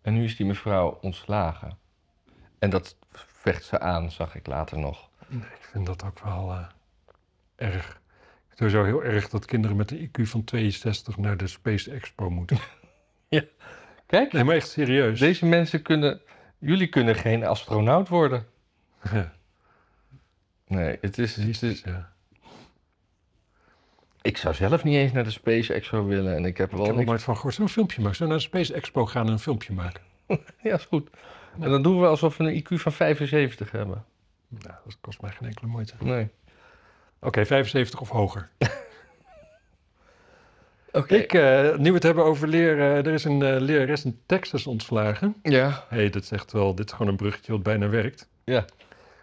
[0.03, 1.79] En nu is die mevrouw ontslagen.
[2.59, 5.09] En dat vecht ze aan, zag ik later nog.
[5.29, 6.67] Nee, ik vind dat ook wel eh,
[7.57, 7.75] erg.
[7.87, 7.93] Ik
[8.49, 11.91] vind het sowieso heel erg dat kinderen met een IQ van 62 naar de Space
[11.91, 12.59] Expo moeten.
[14.07, 15.19] Kijk, Nee, maar echt serieus.
[15.19, 16.21] deze mensen kunnen,
[16.59, 18.47] jullie kunnen geen astronaut worden.
[19.13, 19.33] Ja,
[20.67, 22.13] Nee, het is, het is, ja.
[24.23, 26.35] Ik zou zelf niet eens naar de Space Expo willen.
[26.37, 27.09] En ik heb Ik wel heb er niks...
[27.11, 27.55] nooit van gehoord.
[27.55, 28.17] Zullen een filmpje maken?
[28.17, 30.03] Zullen we naar de Space Expo gaan en een filmpje maken?
[30.63, 31.11] Ja, is goed.
[31.61, 34.05] En dan doen we alsof we een IQ van 75 hebben.
[34.49, 35.95] Nou, dat kost mij geen enkele moeite.
[36.01, 36.29] Nee.
[37.21, 38.49] Oké, 75 of hoger.
[41.07, 44.67] Ik, eh, nu we het hebben over leren, er is een eh, lerares in Texas
[44.67, 45.35] ontslagen.
[45.43, 45.85] Ja.
[45.89, 48.29] Hé, hey, dat is echt wel, dit is gewoon een bruggetje wat bijna werkt.
[48.45, 48.65] Ja.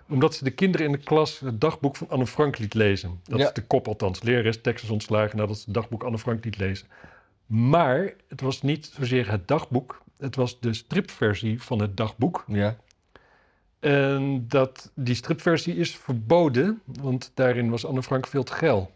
[0.10, 3.20] Omdat ze de kinderen in de klas het dagboek van Anne Frank liet lezen.
[3.24, 3.46] Dat Ja.
[3.48, 4.24] is de kop althans.
[4.24, 6.88] Lerares Texas ontslagen nadat ze het dagboek Anne Frank liet lezen.
[7.46, 10.02] Maar het was niet zozeer het dagboek.
[10.18, 12.44] Het was de stripversie van het dagboek.
[12.48, 12.76] Ja.
[13.80, 18.92] En dat, die stripversie is verboden, want daarin was Anne Frank veel te geil.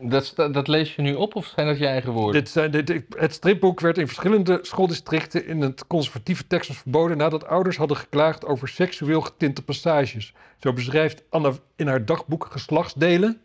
[0.00, 2.40] Dat, dat lees je nu op of zijn dat je eigen woorden?
[2.42, 7.46] Dit zijn, dit, het stripboek werd in verschillende schooldistricten in het conservatieve Texas verboden nadat
[7.46, 10.34] ouders hadden geklaagd over seksueel getinte passages.
[10.58, 13.40] Zo beschrijft Anna in haar dagboek geslachtsdelen,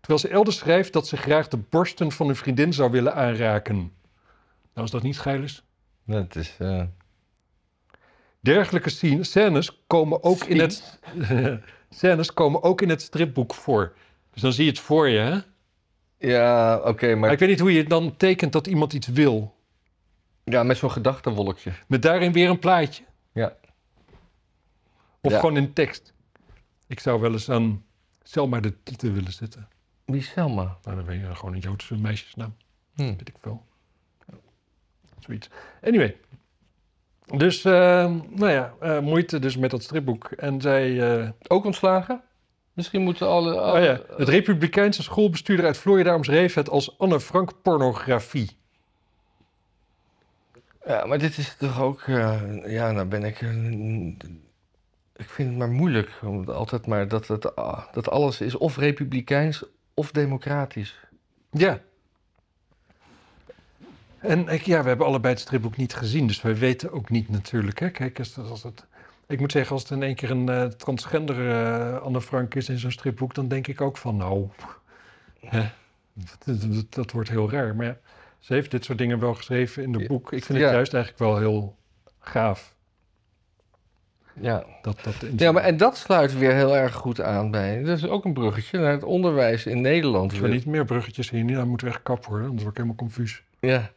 [0.00, 3.76] terwijl ze elders schrijft dat ze graag de borsten van hun vriendin zou willen aanraken.
[3.76, 3.90] Nou,
[4.72, 5.62] als dat niet geil is.
[6.04, 6.54] Dat is...
[6.58, 6.82] eh,
[8.40, 11.00] dergelijke scene- scènes komen ook in het,
[11.90, 13.92] scènes komen ook in het stripboek voor.
[14.32, 15.38] Dus dan zie je het voor je, hè?
[16.18, 19.56] Ja, oké, Maar maar ik weet niet hoe je dan tekent dat iemand iets wil.
[20.44, 21.72] ja, met zo'n gedachtenwolkje.
[21.86, 23.04] Met daarin weer een plaatje.
[23.32, 23.56] Ja.
[25.20, 25.38] Of Ja.
[25.38, 26.12] gewoon in tekst.
[26.86, 27.84] Ik zou wel eens aan
[28.22, 29.68] Selma de titel willen zetten.
[30.04, 30.78] Wie is Selma?
[30.82, 32.54] Nou, dan ben je gewoon een Joodse meisjesnaam.
[32.94, 33.02] Hm.
[33.02, 33.64] Weet ik veel.
[35.18, 35.48] Zoiets.
[35.82, 36.16] Anyway.
[37.36, 37.72] Dus, eh,
[38.30, 40.24] nou ja, eh, moeite dus met dat stripboek.
[40.30, 41.16] En zij...
[41.22, 42.22] eh, Ook ontslagen?
[42.78, 43.54] Misschien moeten alle...
[43.54, 48.56] oh alle- ja, het Republikeinse schoolbestuurder uit Florida omschreef het als Anne Frank pornografie.
[50.86, 52.00] Ja, maar dit is toch ook...
[52.00, 53.42] eh, ja, nou ben ik...
[53.42, 54.06] eh,
[55.16, 56.10] ik vind het maar moeilijk.
[56.22, 59.64] Om altijd maar dat, het, ah, dat alles is of republikeins
[59.94, 60.98] of democratisch.
[61.50, 61.80] Ja.
[64.18, 67.28] En ik, ja, we hebben allebei het stripboek niet gezien, dus wij weten ook niet
[67.28, 67.78] natuurlijk.
[67.78, 67.90] Hè?
[67.90, 68.86] Kijk, als, als het,
[69.28, 72.68] ik moet zeggen, als het in één keer een eh, transgender eh, Anne Frank is
[72.68, 74.48] in zo'n stripboek, dan denk ik ook van, nou,
[75.40, 75.68] hè,
[76.12, 77.76] dat, dat- dat wordt heel raar.
[77.76, 77.96] Maar ja,
[78.38, 80.32] ze heeft dit soort dingen wel geschreven in de Ja, boek.
[80.32, 81.76] Ik vind het juist eigenlijk wel heel
[82.18, 82.74] gaaf.
[84.40, 84.64] Ja.
[84.82, 87.82] Dat, dat ja, maar en dat sluit weer heel erg goed aan bij...
[87.82, 90.30] Dat is ook een bruggetje naar het onderwijs in Nederland.
[90.30, 92.82] Als we niet meer bruggetjes zien, dan moeten we echt kap worden, anders word ik
[92.82, 93.42] helemaal confuus.
[93.60, 93.90] Ja,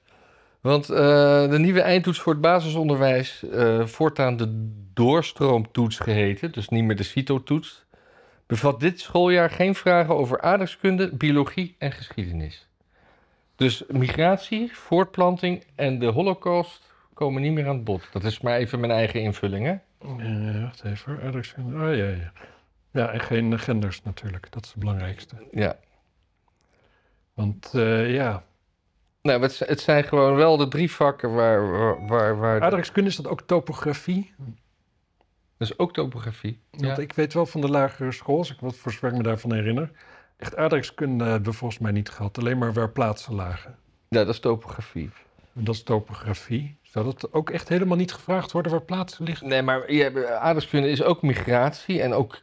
[0.61, 6.83] want eh, de nieuwe eindtoets voor het basisonderwijs, eh, voortaan de doorstroomtoets geheten, dus niet
[6.83, 7.85] meer de CITO-toets,
[8.45, 12.67] bevat dit schooljaar geen vragen over aardrijkskunde, biologie en geschiedenis.
[13.55, 18.07] Dus migratie, voortplanting en de holocaust komen niet meer aan het bod.
[18.11, 19.75] Dat is maar even mijn eigen invulling, hè?
[20.17, 21.75] Eh, wacht even, aardrijkskunde.
[21.75, 22.31] Oh ja, ja.
[22.91, 25.35] Ja, en geen genders natuurlijk, dat is het belangrijkste.
[25.51, 25.75] Ja.
[27.33, 28.43] Want eh, ja,
[29.21, 31.71] Nou, het, het zijn gewoon wel de drie vakken waar...
[31.71, 34.33] waar, waar, waar aardrijkskunde is dat ook topografie.
[35.57, 36.59] dat is ook topografie.
[36.71, 36.97] Want Ja.
[36.97, 39.53] ik weet wel van de lagere school, als ik wat voor zover ik me daarvan
[39.53, 39.91] herinner.
[40.37, 43.75] Echt aardrijkskunde hebben we volgens mij niet gehad, alleen maar waar plaatsen lagen.
[44.09, 45.09] ja, dat is topografie.
[45.55, 46.77] En dat is topografie.
[46.81, 49.47] Zou dat ook echt helemaal niet gevraagd worden waar plaatsen liggen?
[49.47, 52.41] Nee, maar je hebt- aardrijkskunde is ook migratie en ook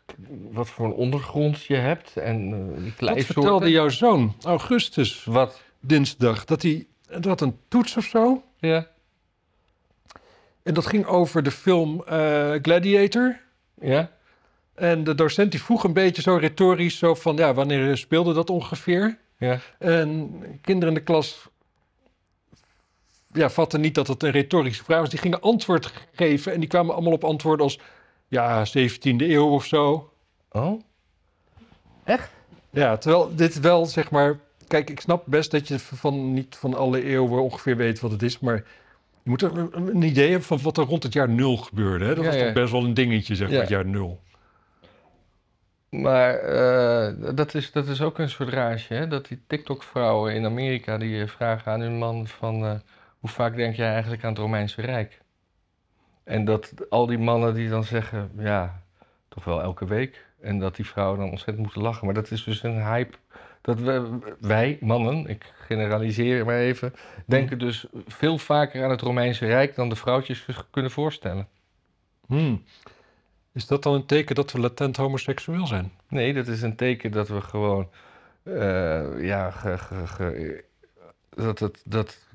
[0.50, 5.62] wat voor een ondergrond je hebt en uh, die Wat vertelde jouw zoon, Augustus, Wat?
[5.80, 8.42] Dinsdag, dat hij dat had een toets of zo.
[8.58, 8.86] Ja.
[10.62, 13.40] En dat ging over de film eh, Gladiator.
[13.80, 14.10] Ja?
[14.74, 18.50] En de docent die vroeg een beetje zo retorisch zo van, ja, wanneer speelde dat
[18.50, 19.18] ongeveer?
[19.38, 19.60] Ja.
[19.78, 20.30] En
[20.62, 21.48] kinderen in de klas
[23.32, 25.10] ja, vatten niet dat het een retorische vraag was.
[25.10, 27.78] Die gingen antwoord geven en die kwamen allemaal op antwoorden als,
[28.28, 30.12] ja, 17e eeuw of zo.
[30.50, 30.80] Oh?
[32.70, 34.38] Ja, terwijl dit wel, zeg maar...
[34.68, 38.22] Kijk, ik snap best dat je van, niet van alle eeuwen ongeveer weet wat het
[38.22, 38.64] is, maar...
[39.22, 42.04] Je moet er een, idee hebben van wat er rond het jaar nul gebeurde.
[42.04, 42.14] Hè?
[42.14, 42.44] Dat Ja, was ja.
[42.44, 43.60] toch best wel een dingetje, zeg maar, Ja.
[43.60, 44.20] het jaar nul.
[45.88, 49.06] Maar eh, dat, is, dat is ook een soort rage, hè?
[49.08, 52.64] Dat die TikTok-vrouwen in Amerika die eh, vragen aan hun man van...
[52.64, 52.74] eh,
[53.18, 55.20] hoe vaak denk jij eigenlijk aan het Romeinse Rijk?
[56.24, 58.82] En dat al die mannen die dan zeggen, ja,
[59.28, 60.26] toch wel elke week.
[60.40, 62.04] En dat die vrouwen dan ontzettend moeten lachen.
[62.04, 63.16] Maar dat is dus een hype.
[63.60, 66.94] Dat we, wij, mannen, ik generaliseer maar even,
[67.26, 71.48] denken dus veel vaker aan het Romeinse Rijk dan de vrouwtjes zich kunnen voorstellen.
[72.26, 72.64] Hmm.
[73.52, 75.92] Is dat dan een teken dat we latent homoseksueel zijn?
[76.08, 77.90] Nee, dat is een teken dat we gewoon,
[78.42, 80.64] eh, ja, ge- ge- ge-
[81.30, 82.26] dat, het, dat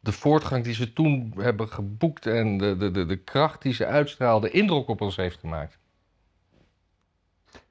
[0.00, 3.86] de voortgang die ze toen hebben geboekt en de, de, de, de kracht die ze
[3.86, 5.78] uitstraalden indruk op ons heeft gemaakt.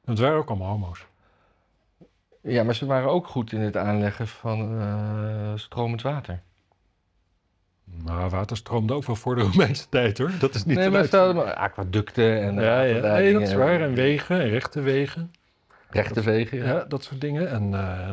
[0.05, 1.05] Het waren ook allemaal homo's.
[2.41, 6.41] Ja, maar ze waren ook goed in het aanleggen van eh, stromend water.
[7.83, 10.31] Nou, water stroomde ook wel voor de Romeinse tijd, hoor.
[10.39, 13.01] Dat is niet nee, maar stel maar aquaducten en Ja, ja.
[13.13, 13.81] Nee, dat is waar.
[13.81, 15.31] En wegen, en rechte wegen.
[15.89, 16.57] rechte wegen.
[16.57, 16.83] Ja, Ja.
[16.87, 17.49] dat soort dingen.
[17.49, 18.09] En eh,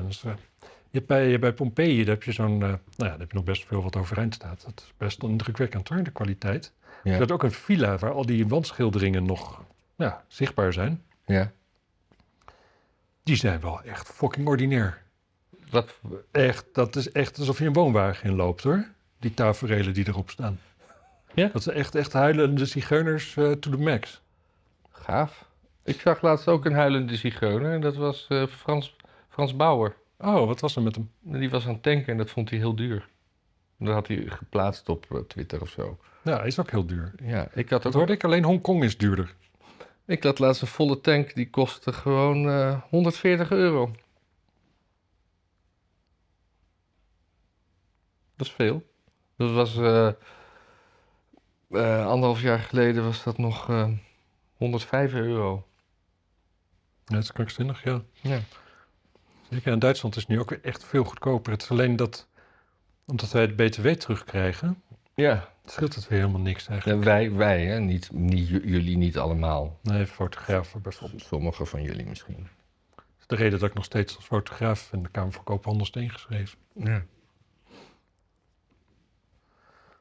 [0.91, 2.53] je hebt bij, bij Pompeii, daar heb je zo'n...
[2.53, 4.63] eh, nou ja, daar heb je nog best veel wat overeind staat.
[4.65, 6.73] Dat is best indrukwekkend, hoor, de kwaliteit.
[7.03, 7.13] Ja.
[7.13, 9.63] Je hebt ook een villa waar al die wandschilderingen nog
[9.97, 11.03] ja, zichtbaar zijn.
[11.27, 11.51] ja.
[13.25, 15.03] Die zijn wel echt fucking ordinair.
[15.71, 15.95] Wat,
[16.31, 18.85] Echt, dat is echt alsof je een woonwagen inloopt, hoor.
[19.19, 20.61] Die taferelen die erop staan.
[21.35, 21.49] Ja?
[21.53, 24.21] Dat zijn echt, echt huilende zigeuners eh, to the max.
[24.91, 25.45] gaaf.
[25.85, 28.97] Ik zag laatst ook een huilende zigeuner en dat was eh, Frans,
[29.29, 29.97] Frans Bauer.
[30.19, 31.11] Oh, wat was er met hem?
[31.21, 33.09] Die was aan het tanken en dat vond hij heel duur.
[33.79, 35.99] Dat had hij geplaatst op eh, Twitter of zo.
[36.23, 37.13] Ja, is ook heel duur.
[37.23, 39.35] Ja, ik had, Dat ook, hoorde ik, alleen Hongkong is duurder.
[40.07, 43.90] Ik had laatst een volle tank, die kostte gewoon eh 140 euro.
[48.37, 48.83] Dat is veel.
[49.37, 49.77] Dat was...
[49.77, 50.07] eh,
[51.71, 53.88] eh, anderhalf jaar geleden was dat nog eh
[54.57, 55.67] 105 euro.
[57.05, 58.03] Ja, dat is krankzinnig, ja.
[58.21, 58.40] Ja.
[59.51, 61.53] Zeker in Duitsland is het nu ook echt veel goedkoper.
[61.53, 62.29] Het is alleen dat,
[63.07, 64.83] omdat wij het BTW terugkrijgen,
[65.14, 67.05] Ja, scheelt het weer helemaal niks eigenlijk.
[67.05, 67.81] wij, wij hè?
[67.81, 69.79] Niet, niet, jullie niet allemaal.
[69.83, 71.22] Nee, fotografen bijvoorbeeld.
[71.22, 72.48] Sommigen van jullie misschien.
[72.94, 75.87] Dat is de reden dat ik nog steeds als fotograaf in de Kamer van Koophandel
[75.87, 76.59] is ingeschreven.
[76.74, 77.05] Ja.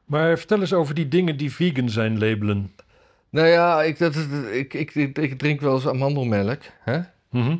[0.06, 2.76] Maar vertel eens over die dingen die vegan zijn labelen.
[3.30, 4.16] Nou ja, ik, dat,
[4.52, 6.62] ik, ik, ik, drink wel eens amandelmelk.
[6.80, 7.00] Hè?
[7.30, 7.58] Mhm.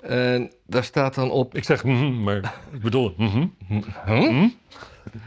[0.00, 1.54] En daar staat dan op...
[1.54, 3.46] Ik zeg mhm, maar ik bedoel mhm.
[4.06, 4.48] Huh?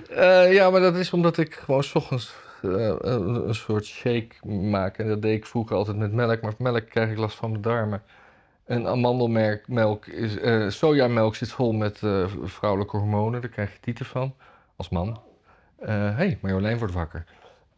[0.10, 4.98] Eh, ja, maar dat is omdat ik gewoon 's ochtends eh, een, soort shake maak.
[4.98, 6.42] En dat deed ik vroeger altijd met melk.
[6.42, 8.02] Maar melk krijg ik last van mijn darmen.
[8.66, 12.02] En amandelmelk melk is, eh, sojamelk zit vol met
[12.44, 13.42] vrouwelijke hormonen.
[13.42, 14.36] Daar krijg je tieten van,
[14.76, 15.20] als man.
[15.80, 17.24] Hé, hey, Marjolein wordt wakker.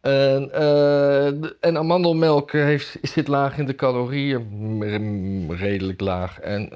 [0.00, 0.50] En,
[1.60, 6.40] en amandelmelk heeft, zit laag in de calorieën, redelijk laag.
[6.40, 6.72] En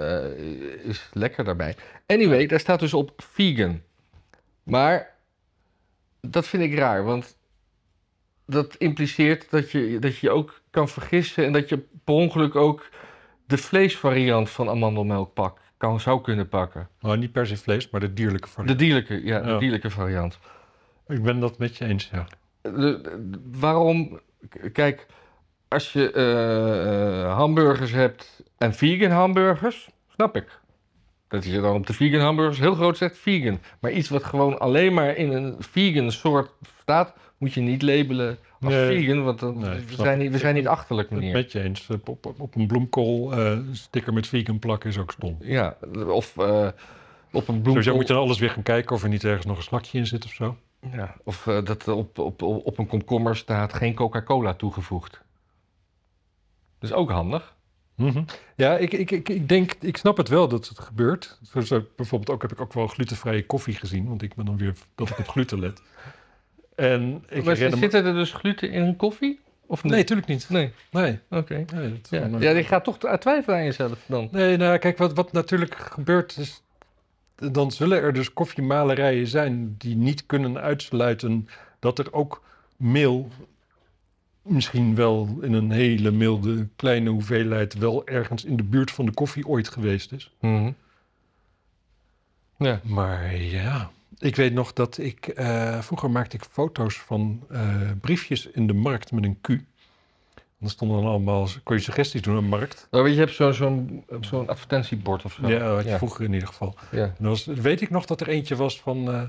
[0.82, 1.76] is lekker daarbij.
[2.06, 3.80] Anyway, daar staat dus op vegan.
[4.62, 5.11] Maar
[6.28, 7.36] dat vind ik raar, want
[8.46, 12.88] dat impliceert dat je dat je ook kan vergissen en dat je per ongeluk ook
[13.46, 16.88] de vleesvariant van amandelmelk pak, kan, zou kunnen pakken.
[17.00, 18.78] Nou, niet per se vlees, maar de dierlijke De variant.
[18.78, 20.38] dierlijke, ja, de dierlijke variant.
[21.08, 22.26] Ik ben dat met je eens, ja.
[22.60, 24.20] De- de- waarom,
[24.72, 25.06] kijk,
[25.68, 30.60] als je eh, eh, hamburgers hebt en vegan hamburgers, snap ik.
[31.32, 33.58] Dat je dan op de vegan hamburgers heel groot zegt vegan.
[33.80, 38.38] Maar iets wat gewoon alleen maar in een vegan soort staat, moet je niet labelen
[38.60, 38.96] als Nee.
[39.04, 41.32] vegan, want dan, Nee, we, zijn niet, we zijn niet achterlijk, meneer.
[41.32, 41.86] met je eens.
[41.90, 45.36] Op, op, op een bloemkool eh, sticker met vegan plakken is ook stom.
[45.40, 46.44] Ja, of eh,
[47.32, 47.94] op een Sowieso bloemkool.
[47.94, 50.06] moet je dan alles weer gaan kijken of er niet ergens nog een slakje in
[50.06, 50.56] zit of zo.
[50.92, 55.12] Ja, of eh, dat op, op, op, op een komkommer staat geen Coca-Cola toegevoegd.
[56.78, 57.54] Dat is ook handig.
[58.02, 58.22] Mhm.
[58.56, 61.38] Ja, ik, ik, ik, ik denk, ik snap het wel dat het gebeurt.
[61.42, 64.56] Zo, zo, bijvoorbeeld ook heb ik ook wel glutenvrije koffie gezien, want ik ben dan
[64.56, 65.82] weer dat ik op gluten let.
[66.74, 69.40] En ik maar herinner me- zit er dus gluten in een koffie?
[69.66, 69.92] Of niet?
[69.92, 70.46] Nee, natuurlijk niet.
[70.50, 71.64] Nee, Nee, oké.
[71.74, 72.26] nee, Ja.
[72.38, 74.28] ja, eh, je gaat toch twijfelen aan jezelf dan.
[74.32, 76.62] nee, nou kijk, wat, wat natuurlijk gebeurt is,
[77.52, 82.42] dan zullen er dus koffiemalerijen zijn die niet kunnen uitsluiten dat er ook
[82.76, 83.28] meel,
[84.42, 89.12] misschien wel in een hele milde kleine hoeveelheid, wel ergens in de buurt van de
[89.12, 90.32] koffie ooit geweest is.
[90.40, 90.70] Mhm.
[92.56, 92.80] Ja.
[92.84, 95.26] Maar ja, ik weet nog dat ik...
[95.26, 99.48] eh, vroeger maakte ik foto's van eh, briefjes in de markt met een Q.
[99.48, 101.48] En dan stonden dan allemaal...
[101.62, 102.88] kon je suggesties doen aan de markt.
[102.90, 105.48] Oh, weet je, je hebt zo'n zo'n zo'n advertentiebord of zo.
[105.48, 105.96] Ja, had je ja.
[105.96, 106.76] vroeger in ieder geval.
[106.90, 107.04] Ja.
[107.04, 109.12] En dan was, weet ik nog dat er eentje was van...
[109.12, 109.22] eh,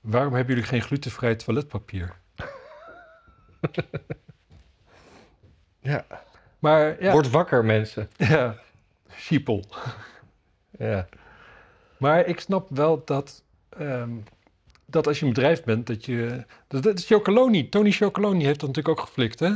[0.00, 2.16] waarom hebben jullie geen glutenvrij toiletpapier?
[5.80, 6.06] Ja.
[6.58, 8.10] Maar ja, Word wakker, mensen.
[8.16, 8.56] ja
[9.18, 9.62] sheeple.
[10.78, 11.08] Ja.
[11.96, 14.10] Maar ik snap wel dat, ehm,
[14.86, 16.44] dat als je een bedrijf bent, dat je...
[16.68, 17.68] Dat, dat is Chocoloni.
[17.68, 19.48] Tony Chocoloni heeft dat natuurlijk ook geflikt, hè?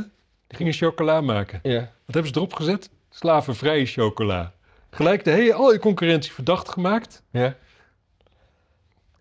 [0.47, 1.59] Die gingen chocola maken.
[1.63, 1.79] Ja.
[1.79, 2.89] Wat hebben ze erop gezet?
[3.09, 4.53] Slavenvrije chocola.
[4.89, 7.23] Gelijk de hele, al je concurrentie verdacht gemaakt.
[7.31, 7.55] Ja.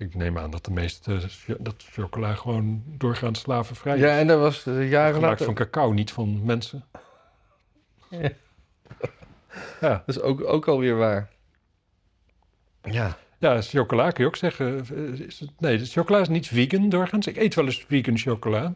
[0.02, 4.00] Ik neem aan dat de meeste cho- dat chocola gewoon doorgaans slavenvrij is.
[4.00, 5.44] Ja, en dat was eh, jaren later...
[5.44, 6.84] van cacao, niet van mensen.
[8.10, 8.30] Ja.
[9.80, 11.30] Ja, Dat is ook, ook alweer waar.
[12.82, 13.16] Ja.
[13.38, 14.84] ja chocola kun je ook zeggen.
[14.94, 17.26] eh, Is het, nee, de chocola is niet vegan doorgaans.
[17.26, 18.74] Ik eet wel eens vegan chocola.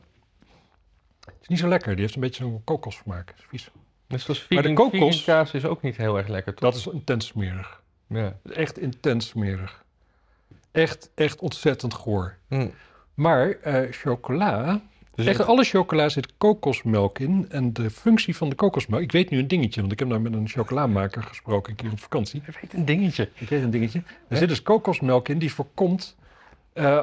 [1.24, 1.92] Het is niet zo lekker.
[1.92, 3.26] Die heeft een beetje zo'n kokosvermaak.
[3.26, 3.70] Dat is vies.
[4.08, 6.70] Net zoals Maar de vegan, kokos- vegan kaas is ook niet heel erg lekker, toch?
[6.72, 7.82] Dat is intens smerig.
[8.06, 8.36] Ja.
[8.52, 9.84] Echt intens smerig.
[10.76, 12.36] Echt, echt ontzettend goor.
[12.48, 12.68] Hm.
[13.14, 14.80] Maar eh, chocola,
[15.14, 17.46] Dus echt alle chocola zit kokosmelk in.
[17.48, 20.20] En de functie van de kokosmelk, ik weet nu een dingetje, want ik heb nou
[20.20, 22.42] met een chocolamaker gesproken een keer op vakantie.
[22.46, 23.28] Je weet een dingetje.
[23.34, 24.02] Ik weet een dingetje.
[24.28, 26.16] Er zit dus kokosmelk in die voorkomt,
[26.72, 27.02] eh,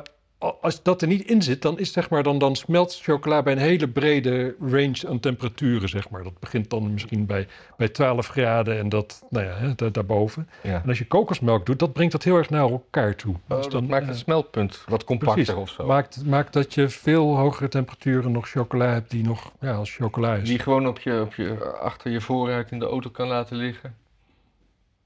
[0.61, 3.53] als dat er niet in zit, dan is zeg maar, dan, dan smelt chocola bij
[3.53, 6.23] een hele brede range aan temperaturen, zeg maar.
[6.23, 10.49] Dat begint dan misschien bij, bij 12 graden en dat, nou ja, hè, da- daarboven.
[10.61, 10.81] Ja.
[10.83, 13.33] En als je kokosmelk doet, dat brengt dat heel erg naar elkaar toe.
[13.47, 15.61] Oh, Dus dat dan, maakt eh, het smeltpunt wat compacter Precies.
[15.61, 15.85] of zo.
[15.85, 20.35] Maakt, maakt dat je veel hogere temperaturen nog chocola hebt die nog ja, als chocola
[20.35, 20.47] is.
[20.47, 23.95] Die gewoon op je, op je, achter je voorruit in de auto kan laten liggen.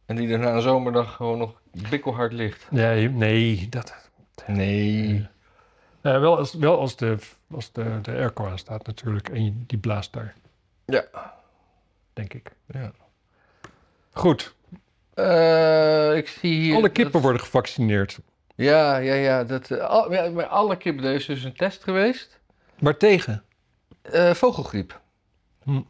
[0.05, 1.53] En die er na een zomerdag gewoon nog
[1.89, 2.67] bikkelhard ligt.
[2.71, 4.06] Nee, nee, dat...
[4.45, 5.27] Nee.
[6.01, 7.17] Ja, wel als, wel als, de,
[7.51, 10.33] als de, de airco aan staat natuurlijk en die blaast daar.
[10.85, 11.03] Ja.
[12.13, 12.51] Denk ik.
[12.67, 12.91] Ja.
[14.11, 14.55] Goed,
[15.13, 16.75] Eh, ik zie hier...
[16.75, 18.19] alle kippen dat- worden gevaccineerd.
[18.55, 19.43] Ja, ja, ja.
[19.43, 22.39] Dat, eh, al, ja, maar alle kippen, er is dus een test geweest.
[22.79, 23.43] Maar tegen?
[24.01, 24.99] Eh, vogelgriep.
[25.63, 25.81] Hm.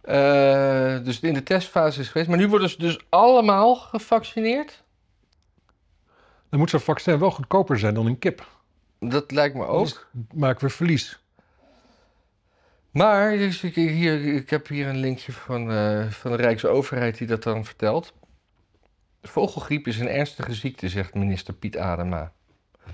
[0.00, 2.28] Eh, dus in de testfase is geweest.
[2.28, 4.82] Maar nu worden ze dus allemaal gevaccineerd.
[6.54, 8.48] Dan moet zo'n vaccin wel goedkoper zijn dan een kip.
[9.00, 9.76] Dat lijkt me ook.
[9.76, 11.18] Anders maken we verlies.
[12.90, 17.26] Maar dus ik, hier, ik heb hier een linkje van, eh, van de Rijksoverheid die
[17.26, 18.12] dat dan vertelt.
[19.22, 22.32] Vogelgriep is een ernstige ziekte, zegt minister Piet Adema.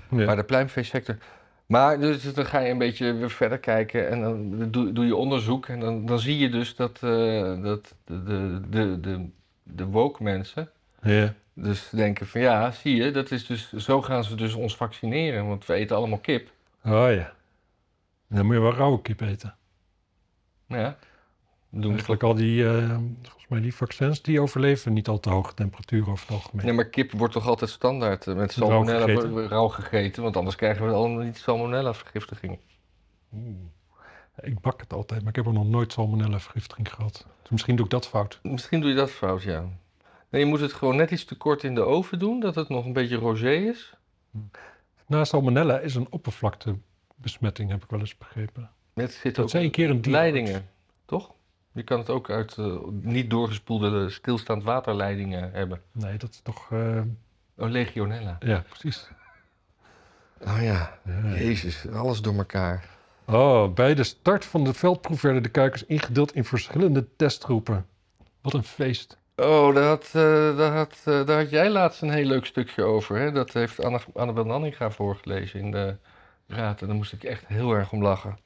[0.09, 0.25] Ja.
[0.25, 1.17] Maar de pluimveesector.
[1.65, 5.15] Maar dus, dan ga je een beetje weer verder kijken en dan doe, doe je
[5.15, 5.67] onderzoek.
[5.67, 9.29] En dan, dan zie je dus dat, eh, dat de, de, de, de,
[9.63, 10.69] de woke mensen
[11.01, 11.33] Ja.
[11.61, 15.47] Dus denken van ja, zie je, dat is dus, zo gaan ze dus ons vaccineren.
[15.47, 16.49] Want we eten allemaal kip.
[16.85, 17.33] Oh ja.
[18.27, 19.55] Dan moet je wel rauwe kip eten.
[20.67, 20.97] Ja,
[21.69, 25.53] doen Eigenlijk al die, eh, volgens mij die vaccins, die overleven niet al te hoge
[25.53, 26.65] temperaturen over het algemeen.
[26.65, 29.33] Nee, maar kip wordt toch altijd standaard eh, met Rauw salmonella gegeten.
[29.33, 32.59] rauw, rauw gegeten, want anders krijgen we allemaal niet salmonella vergiftiging.
[33.33, 33.55] Oeh.
[34.41, 37.25] Ik bak het altijd, maar ik heb er nog nooit salmonella vergiftiging gehad.
[37.41, 38.39] Dus misschien doe ik dat fout.
[38.43, 39.69] Misschien doe je dat fout, ja.
[40.31, 42.69] Nee, je moet het gewoon net iets te kort in de oven doen, dat het
[42.69, 43.93] nog een beetje rosé is.
[45.07, 48.69] Na salmonella is een oppervlaktebesmetting, heb ik wel eens begrepen.
[48.93, 50.69] Het zit Dat ook zei een keer een leidingen,
[51.05, 51.31] toch?
[51.71, 55.81] Je kan het ook uit eh, niet doorgespoelde stilstaand waterleidingen hebben.
[55.91, 56.71] Nee, dat is toch...
[56.71, 57.01] eh,
[57.57, 58.37] Oh, legionella.
[58.39, 59.09] ja, precies.
[60.41, 61.33] Oh ja, Ja.
[61.35, 62.89] jezus, alles door elkaar.
[63.25, 67.85] Oh, bij de start van de veldproef werden de kuikens ingedeeld in verschillende testgroepen.
[68.41, 69.17] Wat een feest.
[69.41, 70.09] Oh, daar had,
[70.57, 73.17] daar, had, daar had jij laatst een heel leuk stukje over.
[73.17, 73.31] Hè?
[73.31, 75.97] Dat heeft Anne, Annabel Nanninga voorgelezen in de
[76.47, 76.81] raad.
[76.81, 78.37] En daar moest ik echt heel erg om lachen.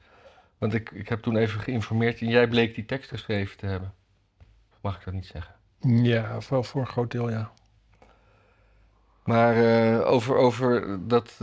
[0.57, 3.93] Want ik, ik heb toen even geïnformeerd en jij bleek die tekst geschreven te hebben.
[4.71, 5.55] Of Mag ik dat niet zeggen?
[5.79, 7.51] Ja, wel voor een groot deel, ja.
[9.23, 11.37] Maar eh, over, over dat,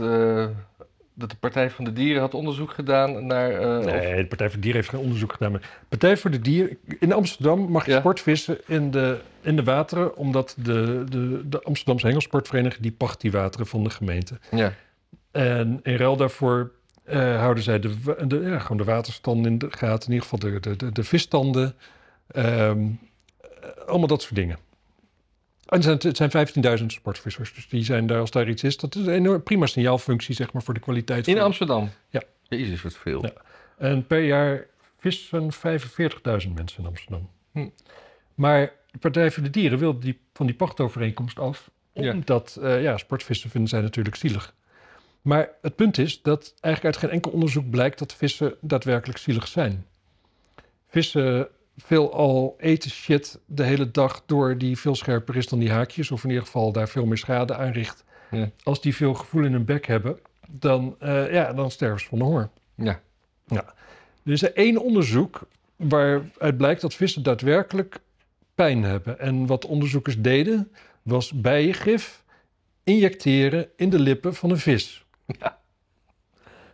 [1.13, 3.51] dat de Partij van de Dieren had onderzoek gedaan naar...
[3.51, 5.51] eh, of- Nee, de Partij voor de Dieren heeft geen onderzoek gedaan.
[5.51, 6.77] Maar Partij voor de Dieren...
[6.99, 7.99] In Amsterdam mag je Ja.
[7.99, 10.15] sportvissen in de, in de wateren...
[10.17, 12.81] omdat de, de, de Amsterdamse Hengelsportvereniging...
[12.81, 14.37] die pacht die wateren van de gemeente.
[14.51, 14.73] ja.
[15.31, 16.71] En in ruil daarvoor
[17.03, 17.93] eh, houden zij de,
[18.27, 20.07] de, ja, gewoon de waterstanden in de gaten.
[20.07, 21.75] In ieder geval de, de, de, de visstanden.
[22.27, 22.47] Ehm,
[23.41, 24.57] eh, allemaal dat soort dingen.
[25.73, 27.53] En het zijn, zijn 15.000 sportvissers.
[27.53, 28.77] Dus die zijn daar, als daar iets is...
[28.77, 31.43] dat is een enorm prima signaalfunctie, zeg maar, voor de kwaliteit In van...
[31.43, 31.89] Amsterdam?
[32.09, 32.21] Ja.
[32.49, 33.25] Jezus, wat veel.
[33.25, 33.33] Ja.
[33.77, 34.65] En per jaar
[34.97, 35.59] vissen 45.000
[36.53, 37.29] mensen in Amsterdam.
[37.51, 37.67] Hm.
[38.35, 41.71] Maar de Partij voor de Dieren wil die, van die pachtovereenkomst af.
[41.93, 42.13] Ja.
[42.13, 44.53] Omdat, eh, ja, sportvissen vinden zij natuurlijk zielig.
[45.21, 49.47] Maar het punt is dat eigenlijk uit geen enkel onderzoek blijkt dat vissen daadwerkelijk zielig
[49.47, 49.85] zijn.
[50.87, 56.11] Vissen veelal eten shit de hele dag door die veel scherper is dan die haakjes.
[56.11, 58.03] Of in ieder geval daar veel meer schade aanricht.
[58.31, 58.49] Ja.
[58.63, 62.17] Als die veel gevoel in hun bek hebben, dan, eh, ja, dan sterven ze van
[62.17, 62.49] de honger.
[62.75, 63.01] Ja.
[64.23, 67.99] Er is er één onderzoek waaruit blijkt dat vissen daadwerkelijk
[68.55, 69.19] pijn hebben.
[69.19, 72.23] En wat onderzoekers deden, was bijengif
[72.83, 75.05] injecteren in de lippen van een vis.
[75.39, 75.61] Ja.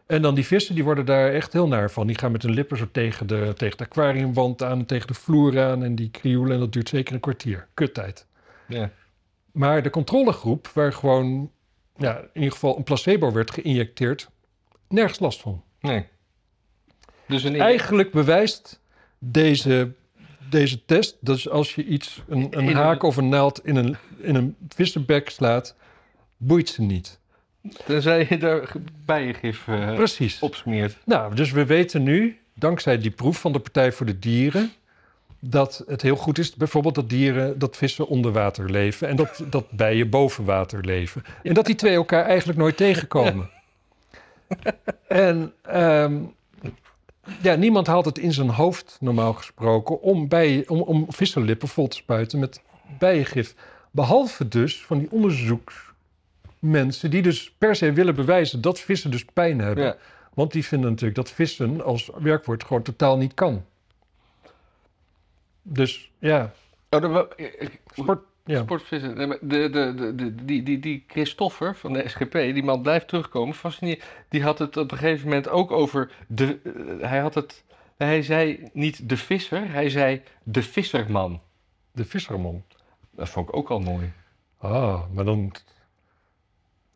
[0.09, 2.07] En dan die vissen, die worden daar echt heel naar van.
[2.07, 5.61] Die gaan met hun lippen zo tegen de, tegen de aquariumwand aan, tegen de vloer
[5.61, 6.53] aan en die krioelen.
[6.53, 7.67] En dat duurt zeker een kwartier.
[7.73, 8.25] Kuttijd.
[8.67, 8.91] ja.
[9.51, 11.51] Maar de controlegroep, waar gewoon
[11.97, 14.29] ja, in ieder geval een placebo werd geïnjecteerd,
[14.87, 15.63] nergens last van.
[15.79, 16.05] Nee.
[17.27, 17.55] Dus een...
[17.55, 18.81] Eigenlijk bewijst
[19.19, 19.91] deze,
[20.49, 24.35] deze test dat als je iets, een, een haak of een naald in een, in
[24.35, 25.75] een vissenbek slaat,
[26.37, 27.19] boeit ze niet.
[27.85, 28.71] Tenzij je daar
[29.05, 30.39] bijengif eh Precies.
[30.39, 30.97] opsmeert.
[31.05, 34.71] Nou, dus we weten nu, dankzij die proef van de Partij voor de Dieren,
[35.39, 39.43] dat het heel goed is, bijvoorbeeld dat dieren, dat vissen onder water leven en dat,
[39.49, 41.23] dat bijen boven water leven.
[41.43, 43.49] En dat die twee elkaar eigenlijk nooit tegenkomen.
[45.07, 46.21] En ehm,
[47.41, 51.87] ja, niemand haalt het in zijn hoofd, normaal gesproken, om, bijen, om, om vissenlippen vol
[51.87, 52.61] te spuiten met
[52.99, 53.55] bijengif.
[53.91, 55.11] Behalve dus van die
[56.61, 59.83] onderzoeksmensen die dus per se willen bewijzen dat vissen dus pijn hebben.
[59.83, 59.95] Ja.
[60.33, 63.65] Want die vinden natuurlijk dat vissen als werkwoord gewoon totaal niet kan.
[65.61, 66.53] Dus ja,
[66.89, 68.27] Oh, ik- sport.
[68.45, 68.61] Ja.
[68.61, 69.15] Sportvissen.
[69.15, 73.55] De, de, de, de, die, die, die Christoffer van de SGP, die man blijft terugkomen.
[73.55, 74.03] Fascinerend.
[74.29, 76.59] Die had het op een gegeven moment ook over de.
[76.63, 77.63] eh, hij had het.
[77.97, 81.41] Hij zei niet de visser, hij zei de visserman.
[81.91, 82.63] De visserman.
[83.11, 84.11] Dat vond ik ook al mooi.
[84.57, 85.51] Ah, maar dan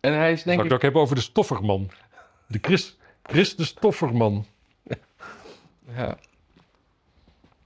[0.03, 0.69] En hij is denk ik ik.
[0.69, 1.91] het ook hebben over de stofferman.
[2.47, 4.45] De Chris, Chris de stofferman.
[5.95, 6.17] Ja.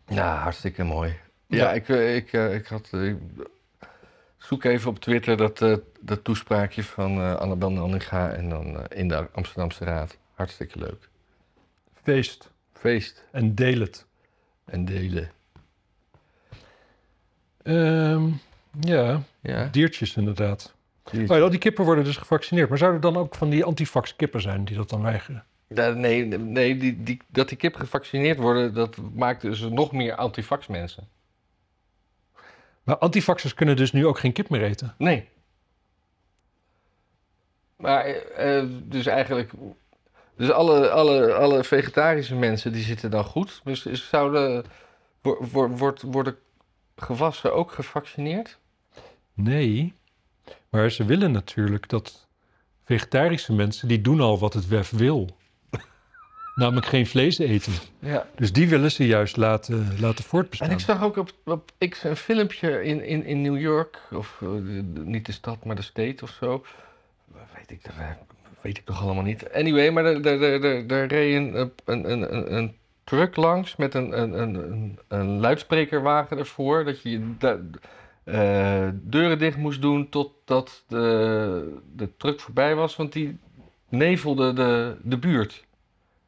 [0.08, 1.16] ja, hartstikke mooi.
[1.48, 1.74] Ja, Ja.
[1.74, 2.88] ik, eh, ik, eh, ik had.
[2.92, 3.14] eh,
[4.38, 9.08] zoek even op Twitter dat, eh, dat toespraakje van eh Annabel Nanninga en dan in
[9.08, 10.18] de Amsterdamse Raad.
[10.34, 11.10] Hartstikke leuk.
[12.04, 12.52] Feest.
[12.74, 13.24] Feest.
[13.32, 14.06] En deel het.
[14.66, 15.32] En delen.
[17.64, 18.30] Ehm,
[18.80, 19.66] ja, Ja.
[19.72, 20.74] diertjes inderdaad.
[21.14, 22.70] Oh al die kippen worden dus gevaccineerd.
[22.70, 25.46] Maar zouden er dan ook van die antivax kippen zijn die dat dan weigeren?
[25.68, 30.68] Nee, nee die, die, dat die kippen gevaccineerd worden, dat maakt dus nog meer antivax
[30.68, 31.08] mensen.
[32.84, 34.96] Maar antivaxers kunnen dus nu ook geen kip meer eten.
[34.98, 35.30] Nee.
[37.76, 39.52] Maar, eh, dus eigenlijk...
[40.36, 43.62] Dus alle, alle, alle vegetarische mensen, die zitten dan goed.
[43.64, 44.66] Dus is- zouden...
[45.22, 46.38] wo- wo- wordt, worden
[46.96, 48.58] gewassen ook gevaccineerd?
[49.34, 49.94] Nee,
[50.70, 52.28] maar ze willen natuurlijk dat
[52.84, 55.38] vegetarische mensen, die doen al wat het WEF wil.
[56.56, 57.74] Namelijk geen vlees eten.
[58.00, 58.28] Ja.
[58.36, 60.68] Dus die willen ze juist laten, laten voortbestaan.
[60.68, 64.42] En ik zag ook op, op X een filmpje in, in, in New York, of
[64.42, 64.50] eh,
[65.04, 66.66] niet de stad, maar de state of zo.
[67.56, 68.10] Weet ik, dat eh,
[68.62, 69.52] weet ik toch allemaal niet.
[69.52, 74.22] Anyway, maar daar, daar, daar, reed een, een, een, een, een truck langs met een,
[74.22, 76.86] een, een, een, een luidsprekerwagen ervoor.
[76.86, 77.36] Dat je
[78.28, 83.38] eh, deuren dicht moest doen totdat de, de truck voorbij was, want die
[83.90, 85.66] nevelde de, de buurt.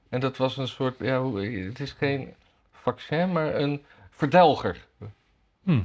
[0.09, 2.33] En dat was een soort, ja, het is geen
[2.71, 4.87] vaccin, maar een verdelger.
[5.63, 5.81] Hm.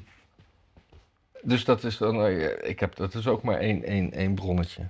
[1.43, 4.83] Dus dat is dan, eh, ik heb, dat is ook maar één, één, één bronnetje.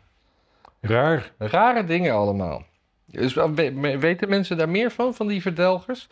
[0.81, 1.33] Raar.
[1.39, 2.64] Rare dingen allemaal.
[3.05, 6.09] Dus me- weten mensen daar meer van, van die verdelgers?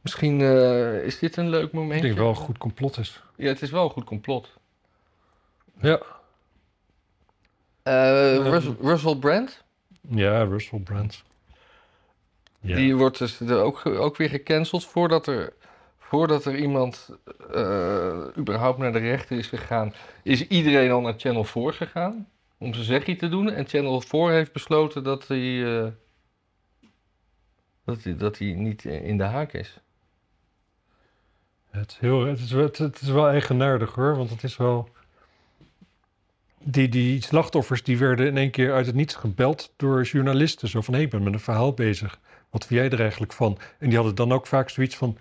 [0.00, 2.06] Misschien eh, is dit een leuk Ik momentje.
[2.06, 3.22] denk wel een goed complot is.
[3.36, 4.48] Ja, het is wel een goed complot.
[5.80, 6.00] Ja.
[7.82, 8.36] Eh.
[8.36, 9.62] Russell, Russell Brand,
[10.08, 11.22] Ja, Russell Brand.
[12.60, 12.76] Ja.
[12.76, 15.52] die wordt dus ook, ook weer gecanceld voordat er,
[15.98, 17.10] voordat er iemand
[17.52, 19.94] eh, überhaupt naar de rechter is gegaan.
[20.22, 22.28] Is iedereen al naar Channel 4 gegaan
[22.58, 23.50] om zijn zegje te doen.
[23.50, 25.62] En Channel 4 heeft besloten dat hij,
[27.84, 29.78] dat hij, dat hij niet in de haak is.
[31.70, 34.88] Het, is heel, het, is, wel- het, is wel eigenaardig hoor, want het is wel...
[36.62, 40.68] Die, die slachtoffers die werden in één keer uit het niets gebeld door journalisten.
[40.68, 42.18] Zo van, hé, ik ben met een verhaal bezig.
[42.50, 43.58] Wat vind jij er eigenlijk van?
[43.78, 45.16] En die hadden dan ook vaak zoiets van...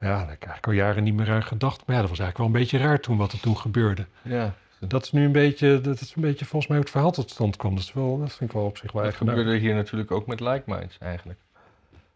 [0.00, 1.86] Ja, daar heb ik eigenlijk al jaren niet meer aan gedacht.
[1.86, 4.06] Maar ja, dat was eigenlijk wel een beetje raar toen wat er toen gebeurde.
[4.22, 7.10] Ja, Dat is nu een beetje, dat is een beetje volgens mij hoe het verhaal
[7.12, 7.74] tot stand kwam.
[7.74, 10.26] Dat, is wel, dat vind ik wel op zich wel dat gebeurde hier natuurlijk ook
[10.26, 11.38] met Like Minds eigenlijk.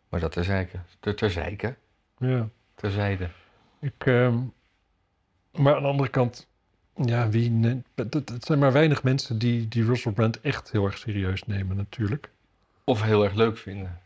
[0.08, 0.78] Maar dat terzijde.
[1.00, 1.74] Ter, terzijde.
[2.18, 2.48] Ja.
[2.74, 3.28] Terzijde.
[3.82, 4.38] Ik, ehm,
[5.52, 6.46] maar aan de andere kant,
[6.94, 11.44] ja, wie het, zijn maar weinig mensen die, die Russell Brand echt heel erg serieus
[11.44, 12.30] nemen natuurlijk.
[12.84, 14.00] Of heel erg leuk vinden.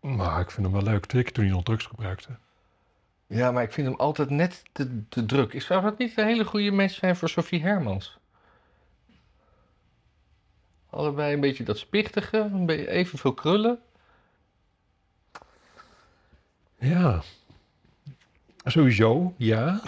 [0.00, 1.04] Maar ik vind hem wel leuk.
[1.10, 2.28] Zeker toen hij nog drugs gebruikte.
[3.26, 5.52] Ja, maar ik vind hem altijd net te, te druk.
[5.52, 8.18] Ik Zou dat niet een hele goede match zijn voor Sophie Hermans?
[10.90, 13.78] Allebei een beetje dat spichtige, een beetje evenveel krullen.
[16.78, 17.22] Ja.
[18.64, 19.82] Sowieso, ja.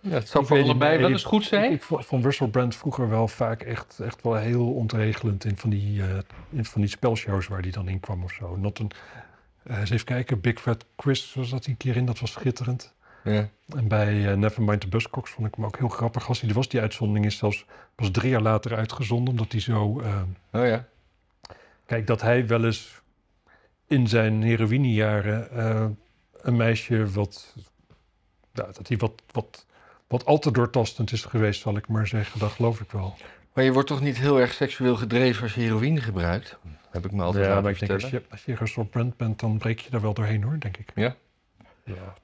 [0.00, 1.72] Ja, het zou Ik voor allebei wel eens goed zijn.
[1.72, 5.70] Ik vond vond Russell Brand vroeger wel vaak echt, echt wel heel ontregelend in van
[5.70, 6.02] die,
[6.50, 8.56] in van die spelshows waar hij dan in kwam of zo.
[8.56, 8.90] Not een,
[9.68, 12.94] eh, eens even kijken, Big Fat Quiz was dat een keer in, dat was schitterend.
[13.24, 13.48] Ja.
[13.76, 16.28] En bij eh, Nevermind the Buzzcocks vond ik hem ook heel grappig.
[16.28, 17.64] Als hij er was, die uitzondering is zelfs
[17.94, 19.28] pas drie jaar later uitgezonden.
[19.28, 19.82] Omdat hij zo...
[20.52, 20.86] Oh ja.
[21.86, 23.00] kijk, dat hij wel eens
[23.86, 25.96] in zijn heroïnejaren
[26.40, 27.54] een meisje wat...
[28.52, 29.66] Ja, dat hij wat, wat,
[30.06, 32.40] wat al te doortastend is geweest, zal ik maar zeggen.
[32.40, 33.16] Dat geloof ik wel.
[33.52, 36.58] Maar je wordt toch niet heel erg seksueel gedreven als je heroïne gebruikt?
[36.90, 38.22] Heb ik me altijd ja, maar ik denk als je,
[38.60, 40.92] als je Brand bent, dan breek je daar wel doorheen hoor, denk ik.
[40.94, 41.16] Ja?
[41.84, 42.14] Ja.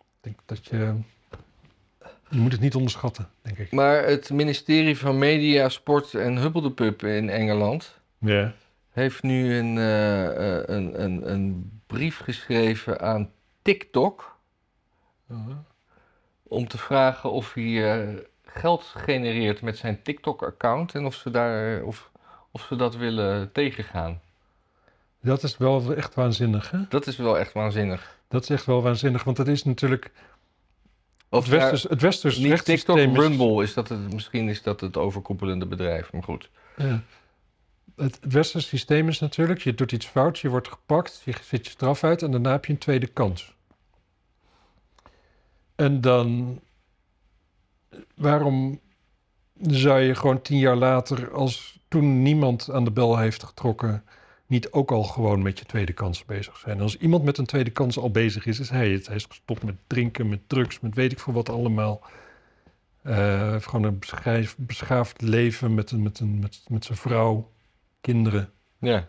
[0.00, 0.94] Ik denk dat je...
[2.30, 3.72] Je moet het niet onderschatten, denk ik.
[3.72, 7.98] Maar het ministerie van Media, Sport en Huppeldepup in Engeland...
[8.18, 8.54] Ja.
[8.92, 13.30] heeft nu een, eh, eh, een, een, een brief geschreven aan
[13.62, 14.36] TikTok...
[16.42, 20.94] om te vragen of hij eh, geld genereert met zijn TikTok-account...
[20.94, 22.10] en of ze, daar, of,
[22.50, 24.20] of ze dat willen tegengaan.
[25.20, 26.78] Dat is wel echt waanzinnig, hè?
[26.88, 28.18] Dat is wel echt waanzinnig.
[28.28, 30.10] Dat is echt wel waanzinnig, want het is natuurlijk...
[31.28, 34.80] Of het westers, het westers niet TikTok, is- Rumble, is dat het, misschien is dat
[34.80, 36.50] het overkoepelende bedrijf, maar goed.
[36.76, 37.02] Ja.
[37.96, 41.64] Het, het westerse systeem is natuurlijk, je doet iets fouts, je wordt gepakt, je zit
[41.64, 43.54] je straf uit en daarna heb je een tweede kans.
[45.74, 46.60] En dan,
[48.14, 48.80] waarom
[49.60, 54.04] zou je gewoon tien jaar later, als toen niemand aan de bel heeft getrokken,
[54.46, 56.80] niet ook al gewoon met je tweede kans bezig zijn?
[56.80, 59.06] Als iemand met een tweede kans al bezig is, is hij het.
[59.06, 62.02] Hij is gestopt met drinken, met drugs, met weet ik veel wat allemaal.
[63.02, 63.98] Heeft gewoon een
[64.56, 67.52] beschaafd leven met, met, een, met, met zijn vrouw,
[68.10, 68.50] kinderen.
[68.78, 69.06] Ja.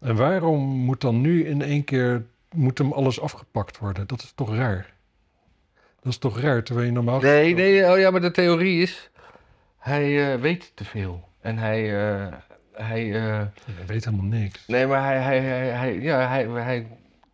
[0.00, 4.06] En waarom moet dan nu in één keer moet hem alles afgepakt worden?
[4.06, 4.94] Dat is toch raar?
[6.00, 7.20] Dat is toch raar, terwijl je normaal...
[7.20, 9.10] Nee, nee, oh ja, maar de theorie is...
[9.78, 11.28] Hij eh, weet te veel.
[11.40, 12.08] En hij...
[12.24, 12.32] eh,
[12.72, 14.66] hij eh, Je weet helemaal niks.
[14.66, 16.86] nee, maar hij, hij, hij, hij, ja, hij, hij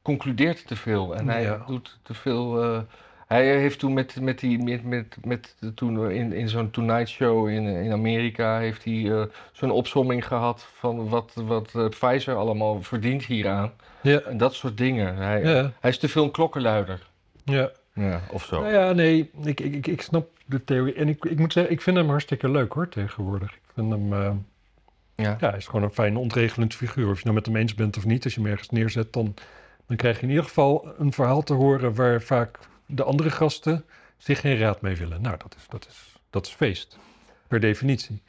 [0.02, 1.16] concludeert te veel.
[1.16, 1.64] En hij Ja.
[1.66, 2.84] doet te veel...
[3.32, 4.58] hij heeft toen met, met die...
[4.62, 8.58] Met, met, met, toen in, in zo'n Tonight Show in, in Amerika...
[8.58, 9.22] heeft hij eh,
[9.52, 10.66] zo'n opsomming gehad...
[10.74, 13.72] van wat, wat eh, Pfizer allemaal verdient hieraan.
[14.00, 15.16] Ja, En dat soort dingen.
[15.16, 17.06] Hij, ja, hij is te veel een klokkenluider.
[17.44, 17.70] ja.
[17.94, 18.60] Ja, of zo.
[18.60, 20.94] Nou ja, nee, ik, ik, ik, ik snap de theorie.
[20.94, 23.50] En ik, ik moet zeggen, ik vind hem hartstikke leuk hoor, tegenwoordig.
[23.52, 24.30] Ik vind hem, eh,
[25.16, 25.36] Ja.
[25.40, 27.08] ja, hij is gewoon een fijn ontregelend figuur.
[27.10, 29.34] Of je nou met hem eens bent of niet, als je hem ergens neerzet, dan,
[29.86, 32.58] dan krijg je in ieder geval een verhaal te horen waar vaak
[32.92, 33.84] de andere gasten
[34.16, 35.22] zich geen raad mee willen.
[35.22, 36.98] Nou, dat is, dat is, dat is feest,
[37.48, 38.22] per definitie.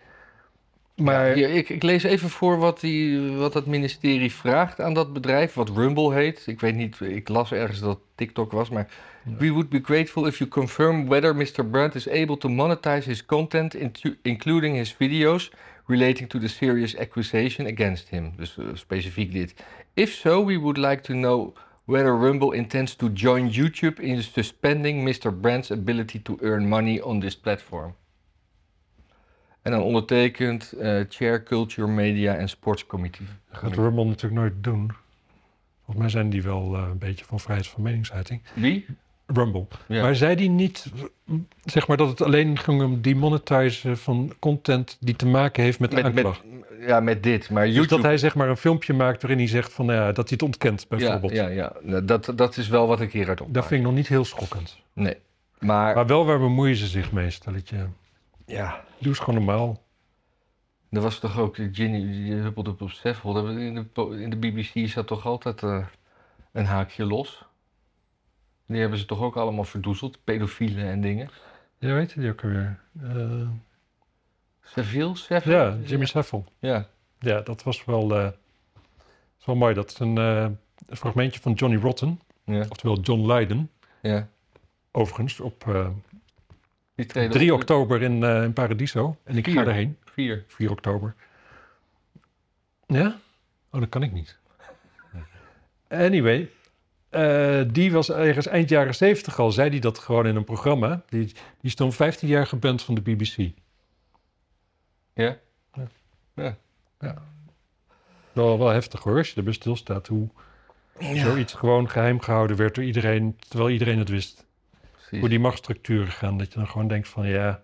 [0.95, 5.13] Maar, Ja, ik, ik lees even voor wat, die, wat het ministerie vraagt aan dat
[5.13, 6.43] bedrijf, wat Rumble heet.
[6.47, 8.87] Ik weet niet, ik las ergens dat TikTok was, maar...
[9.25, 9.35] Ja.
[9.37, 11.65] We would be grateful if you confirm whether Mr.
[11.65, 13.75] Brandt is able to monetize his content,
[14.21, 15.51] including his videos,
[15.85, 18.33] relating to the serious accusation against him.
[18.37, 19.53] Dus eh, specifiek dit.
[19.93, 21.55] If so, we would like to know
[21.85, 25.31] whether Rumble intends to join YouTube in suspending Mr.
[25.41, 27.95] Brandt's ability to earn money on this platform.
[29.61, 33.25] En dan ondertekend eh, Chair Culture, Media en Sports Committee.
[33.49, 34.91] dat gaat Rumble natuurlijk nooit doen.
[35.75, 38.41] Volgens mij zijn die wel eh, een beetje van vrijheid van meningsuiting.
[38.53, 38.85] Wie?
[39.25, 39.67] Rumble.
[39.87, 40.01] Ja.
[40.01, 40.91] Maar zei die niet,
[41.63, 45.89] zeg maar, dat het alleen ging om demonetizen van content die te maken heeft met
[45.91, 46.43] de met, aanklacht?
[46.43, 47.49] met, ja, met dit.
[47.49, 47.95] Maar Dus YouTube...
[47.95, 50.37] dat hij zeg maar een filmpje maakt waarin hij zegt van, nou ja, dat hij
[50.39, 51.33] het ontkent ja, bijvoorbeeld.
[51.33, 51.73] ja, ja.
[51.81, 53.55] Nou, Dat, dat is wel wat ik hieruit opmaak.
[53.55, 54.77] Dat vind ik nog niet heel schokkend.
[54.93, 55.17] Nee.
[55.59, 57.87] Maar, Maar wel waar bemoeien ze zich mee, stelletje.
[58.45, 59.83] ja, Doe eens gewoon normaal.
[60.91, 63.47] er was toch ook eh, Ginny, die huppelde op Seffel.
[63.47, 65.85] In de, in de BBC zat toch altijd eh,
[66.51, 67.45] een haakje los.
[68.65, 71.29] Die hebben ze toch ook allemaal verdoezeld, pedofielen en dingen.
[71.77, 72.79] Ja, weet je die ook alweer?
[73.01, 73.47] Eh,
[74.61, 75.15] Seville?
[75.15, 75.51] Seffel?
[75.51, 76.43] ja, Jimmy Savile.
[76.59, 76.87] Ja.
[77.19, 78.15] Ja, dat was wel,
[79.39, 79.73] is wel mooi.
[79.73, 80.47] Dat is een, eh,
[80.87, 82.65] een fragmentje van Johnny Rotten, Ja.
[82.69, 83.69] oftewel John Lydon.
[84.01, 84.27] ja.
[84.91, 85.63] Overigens, op
[86.95, 89.17] Die treden 3 op- oktober in, in Paradiso.
[89.23, 89.97] En ik ga erheen.
[90.05, 90.43] Vier.
[90.47, 91.15] 4 oktober.
[92.87, 93.19] Ja?
[93.71, 94.37] Oh, dat kan ik niet.
[95.89, 96.49] Anyway,
[97.13, 101.03] eh, die was ergens eind jaren 70 al, zei hij dat gewoon in een programma.
[101.09, 103.51] Die, die is toen 15 jaar geband van de BBC.
[105.13, 105.37] Ja?
[108.33, 110.29] Wel, wel heftig hoor, als je erbij stilstaat hoe
[110.99, 114.45] zoiets gewoon geheim gehouden werd door iedereen, terwijl iedereen het wist.
[114.91, 115.19] Precies.
[115.19, 117.63] Hoe die machtsstructuren gaan, dat je dan gewoon denkt van ja,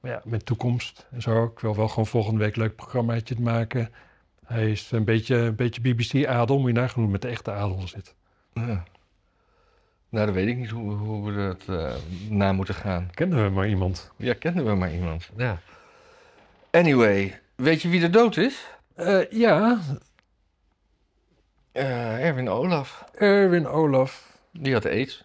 [0.00, 1.44] maar ja, met toekomst en zo.
[1.44, 3.92] Ik wil wel gewoon volgende week een leuk programmaatje te maken.
[4.44, 8.14] Hij is een beetje, een beetje BBC-adel, moet je het met de echte adel zit.
[8.56, 8.84] Ja.
[10.08, 11.94] Nou, dan weet ik niet hoe, hoe we dat eh,
[12.28, 13.10] na moeten gaan.
[13.14, 14.10] Kennen we maar iemand.
[14.16, 15.30] Ja, kenden we maar iemand.
[15.36, 15.58] Ja.
[16.70, 18.66] Anyway, weet je wie er dood is?
[18.94, 19.78] Eh, ja,
[21.72, 23.04] Eh, Erwin Olaf.
[23.14, 24.38] Erwin Olaf.
[24.52, 25.24] Die had aids.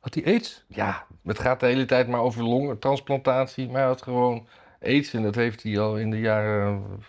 [0.00, 0.64] Had hij aids?
[0.68, 3.66] Ja, het gaat de hele tijd maar over longtransplantatie.
[3.66, 4.46] Maar hij had gewoon
[4.82, 5.14] aids.
[5.14, 7.02] En dat heeft hij al in de jaren...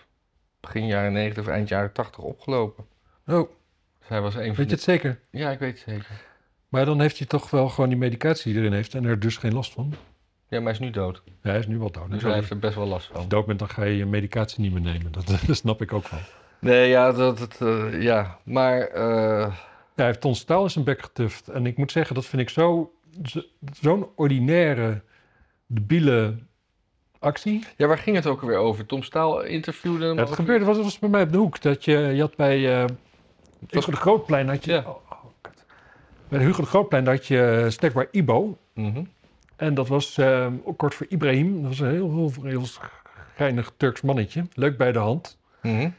[0.60, 2.84] begin jaren 90 of eind jaren 80 opgelopen.
[3.26, 3.50] Oh,
[4.08, 5.20] Hij was een van weet je het zeker?
[5.30, 6.20] Ja, ik weet het zeker.
[6.68, 9.36] Maar dan heeft hij toch wel gewoon die medicatie die erin heeft en er dus
[9.36, 9.94] geen last van.
[10.48, 11.22] Ja, maar hij is nu dood.
[11.42, 12.04] Ja, hij is nu wel dood.
[12.04, 13.28] Dus Dus hij als heeft er best wel last je van.
[13.28, 15.12] dood bent, dan ga je je medicatie niet meer nemen.
[15.12, 16.20] Dat, dat snap ik ook wel.
[16.60, 17.38] Nee, ja, dat...
[17.38, 18.80] dat eh, ja, maar...
[18.80, 19.52] eh, Ja,
[19.94, 21.48] hij heeft Ton Staal in zijn bek getuft.
[21.48, 22.92] En ik moet zeggen, dat vind ik zo,
[23.24, 23.42] zo-
[23.80, 25.00] zo'n ordinaire,
[25.66, 26.36] debiele
[27.18, 27.64] actie.
[27.76, 28.86] ja, waar ging het ook alweer over?
[28.86, 31.60] Tom Staal interviewde hem Ja, het gebeurde, was, was bij mij op de hoek.
[31.62, 32.84] Dat je, je had bij eh
[33.68, 34.72] Hugo de Grootplein, had je...
[34.72, 34.78] Ja.
[34.78, 35.24] Oh, oh,
[36.28, 38.58] bij Hugo de Grootplein had je snackbar Ibo.
[38.74, 39.02] Mhm.
[39.56, 41.54] En dat was eh, ook kort voor Ibrahim.
[41.62, 42.64] Dat was een heel, heel, heel
[43.36, 44.44] geinig Turks mannetje.
[44.54, 45.38] Leuk bij de hand.
[45.62, 45.90] Mhm.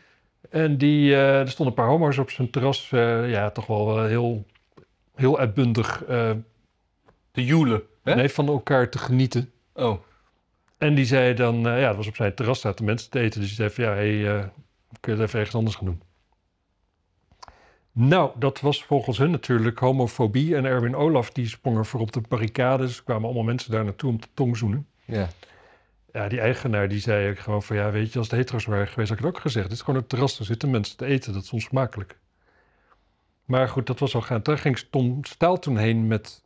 [0.49, 2.91] En die, eh, er stonden een paar homo's op zijn terras.
[2.91, 4.45] eh, ja, toch wel eh, heel,
[5.15, 6.31] heel uitbundig eh,
[7.31, 7.81] De joelen.
[8.03, 8.15] Hè?
[8.15, 9.51] nee, van elkaar te genieten.
[9.73, 9.99] Oh.
[10.77, 13.39] En die zei dan, eh, ja, dat was op zijn terras, zaten mensen te eten.
[13.39, 14.45] Dus die zei van, ja, hey, eh,
[14.99, 16.01] kun je het even ergens anders gaan doen?
[17.91, 20.55] Nou, dat was volgens hun natuurlijk homofobie.
[20.55, 22.97] En Erwin Olaf, die sprong er voor op de barricades.
[22.97, 24.87] Er kwamen allemaal mensen daar naartoe om te tongzoenen.
[25.05, 25.27] Ja.
[26.13, 28.87] Ja, die eigenaar die zei ook gewoon van, ja, weet je, als het hetero's waren
[28.87, 29.67] geweest, had ik het ook gezegd.
[29.69, 32.17] Dit is gewoon een terras, daar zitten mensen te eten, dat is onsmakelijk.
[33.45, 34.39] Maar goed, dat was al gaan.
[34.43, 36.43] Daar ging Tom Staal toen heen met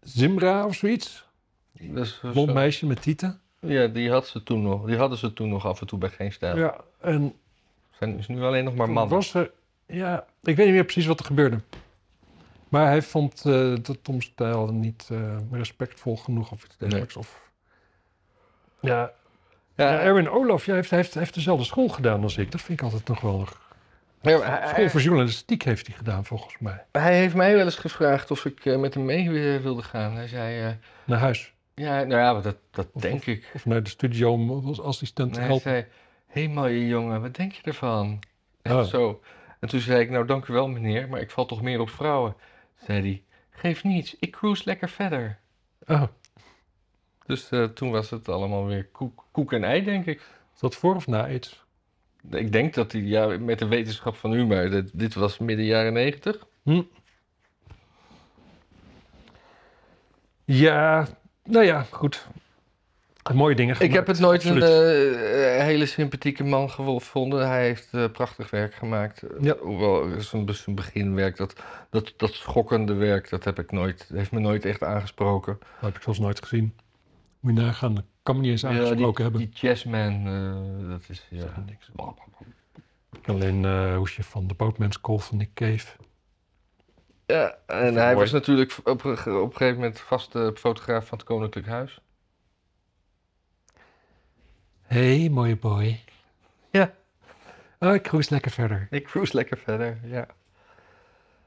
[0.00, 1.26] Zimra of zoiets.
[1.78, 1.86] Eh,
[2.20, 3.40] Blond zo- meisje met tieten.
[3.60, 6.10] Ja, die, had ze toen nog, die hadden ze toen nog af en toe bij
[6.10, 6.56] Geen Stijl.
[6.56, 7.34] Ja, en
[7.98, 9.14] Zijn is nu alleen nog maar mannen.
[9.16, 9.50] Was er,
[9.86, 11.58] ja, ik weet niet meer precies wat er gebeurde.
[12.68, 13.42] Maar hij vond eh,
[13.82, 17.16] de Tom Stijl niet eh, respectvol genoeg of iets dergelijks.
[17.16, 17.50] Of,
[18.80, 19.12] ja,
[19.76, 22.50] Ja, Erwin Olaf ja, heeft, hij heeft, hij heeft dezelfde school gedaan als ik.
[22.52, 23.46] Dat vind ik altijd nog wel...
[24.20, 26.84] ja, hij- School voor journalistiek heeft hij gedaan, volgens mij.
[26.92, 29.30] Hij heeft mij wel eens gevraagd of ik eh, met hem mee
[29.60, 30.14] wilde gaan.
[30.14, 31.52] Hij zei, Naar huis.
[31.74, 33.50] ja, nou ja, dat, dat Of- denk ik.
[33.54, 35.70] Of naar de studio om als assistent te hij helpen.
[35.70, 35.84] zei,
[36.26, 38.18] hé hey, mooie jongen, wat denk je ervan?
[38.62, 38.82] Echt Oh.
[38.82, 39.20] zo.
[39.64, 41.90] En toen zei ik, nou dank u wel meneer, maar ik val toch meer op
[41.90, 42.36] vrouwen.
[42.86, 45.38] Zei hij, geef niets, ik cruise lekker verder.
[45.86, 46.02] Oh,
[47.26, 50.20] Dus eh, toen was het allemaal weer koek, koek en ei, denk ik.
[50.54, 51.64] is dat voor of na aids?
[52.30, 55.64] Ik denk dat hij, ja, met de wetenschap van u, maar dit, dit was midden
[55.64, 56.46] jaren negentig.
[56.62, 56.82] Hm.
[60.44, 61.08] Ja,
[61.44, 62.28] nou ja, goed.
[63.32, 65.16] Mooie dingen Ik heb het nooit een absoluut.
[65.16, 67.48] eh, hele sympathieke man gevonden.
[67.48, 69.22] Hij heeft eh, prachtig werk gemaakt.
[69.40, 69.56] Ja.
[69.60, 71.52] Hoewel zijn, zijn beginwerk, dat,
[71.90, 75.56] dat, dat schokkende werk, dat heb ik nooit, heeft me nooit echt aangesproken.
[75.60, 76.74] Dat heb ik zelfs nooit gezien.
[77.40, 79.40] Moet je nagaan, dat kan me niet eens Ja, aangesproken die, hebben.
[79.40, 81.26] die Jazzman, eh, dat is...
[81.30, 81.64] Ja.
[81.66, 81.90] Niks.
[83.24, 85.86] Alleen eh hoesje van de Boatman's Call van Nick Cave.
[87.26, 87.96] Ja, en Mooi.
[87.98, 92.00] hij was natuurlijk op, op een gegeven moment vaste fotograaf van het Koninklijk Huis.
[94.94, 96.00] Hey, mooie boy.
[96.70, 96.92] Ja.
[97.78, 98.86] Oh, ik cruise lekker verder.
[98.90, 100.26] Ik cruise lekker verder, ja.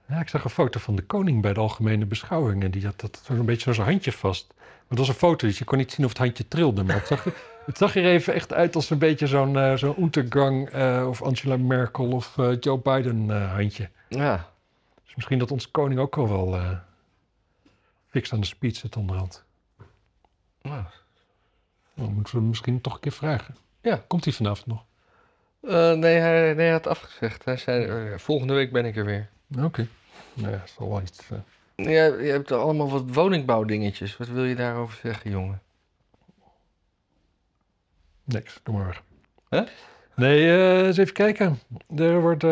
[0.05, 2.71] Ja, ik zag een foto van de koning bij de algemene beschouwingen.
[2.71, 4.53] Die had dat zo'n beetje zo zijn handje vast.
[4.57, 6.83] Maar het was een foto, dus je kon niet zien of het handje trilde.
[6.83, 7.23] Maar het zag,
[7.65, 11.21] het zag er even echt uit als een beetje zo'n eh zo'n Untergang eh, of
[11.23, 13.89] Angela Merkel of eh, Joe Biden handje.
[14.09, 14.49] Ja,
[15.05, 16.77] Dus misschien dat onze koning ook al wel eh
[18.09, 19.43] fix aan de speed zit onderhand.
[20.61, 20.83] nou,
[21.97, 23.55] Dan moeten we hem misschien toch een keer vragen.
[23.81, 24.03] Ja.
[24.07, 24.85] Komt hij vanavond nog?
[25.61, 27.45] Eh, nee, hij, nee, hij had afgezegd.
[27.45, 29.29] Hij zei, eh, volgende week ben ik er weer.
[29.63, 29.87] Oké.
[30.33, 31.19] Nou ja, zal wel iets...
[31.29, 31.37] eh,
[31.85, 34.17] Ja, je hebt allemaal wat woningbouwdingetjes.
[34.17, 35.61] Wat wil je daarover zeggen, jongen?
[38.23, 39.01] Niks, doe maar?
[40.15, 41.59] Nee, eens even kijken.
[41.95, 42.43] Er wordt,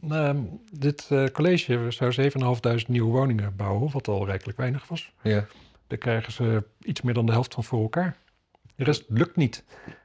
[0.00, 2.30] nou, dit college zou
[2.80, 5.12] 7.500 nieuwe woningen bouwen, wat al rijkelijk weinig was.
[5.22, 5.46] Ja.
[5.86, 8.16] Daar krijgen ze iets meer dan de helft van voor elkaar.
[8.76, 9.64] De rest lukt niet.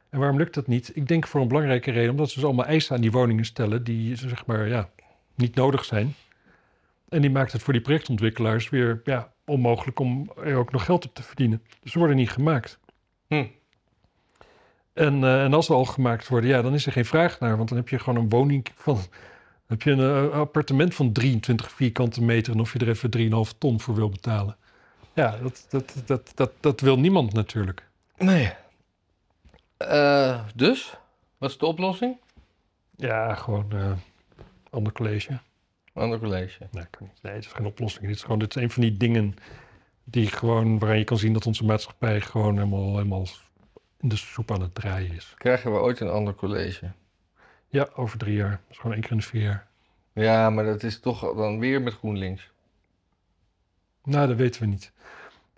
[0.10, 0.92] En waarom lukt dat niet?
[0.94, 3.84] Ik denk voor een belangrijke reden, omdat ze dus allemaal eisen aan die woningen stellen
[3.84, 4.90] die zeg maar ja,
[5.36, 6.16] niet nodig zijn.
[7.10, 11.06] En die maakt het voor die projectontwikkelaars weer ja, onmogelijk om er ook nog geld
[11.06, 11.62] op te verdienen.
[11.82, 12.80] Dus ze worden niet gemaakt.
[13.28, 13.46] Hm.
[14.94, 17.58] En, eh, en als ze al gemaakt worden, ja, dan is er geen vraag naar.
[17.58, 19.00] Want dan heb je gewoon een woning van.
[19.68, 22.54] heb je een eh, appartement van 23 vierkante meter.
[22.54, 24.58] En of je er even 3,5 ton voor wil betalen.
[25.14, 27.90] Ja, dat, dat, dat, dat, dat wil niemand natuurlijk.
[28.22, 28.54] Nee.
[29.78, 30.94] Eh, dus?
[31.38, 32.18] Wat is de oplossing?
[32.96, 33.92] Ja, gewoon eh
[34.70, 35.40] ander college.
[35.94, 36.68] Ander college.
[36.72, 37.22] Nee, kan niet.
[37.22, 38.06] nee, het is geen oplossing.
[38.06, 39.36] Dit is gewoon dit is een van die dingen
[40.04, 43.28] die gewoon, waaraan je kan zien dat onze maatschappij gewoon helemaal, helemaal
[44.00, 45.34] in de soep aan het draaien is.
[45.38, 46.92] Krijgen we ooit een ander college?
[47.68, 48.50] Ja, over drie jaar.
[48.50, 49.68] Dat is gewoon één keer in de vier jaar.
[50.14, 52.52] Ja, maar dat is toch dan weer met GroenLinks.
[54.04, 54.92] Nou, dat weten we niet.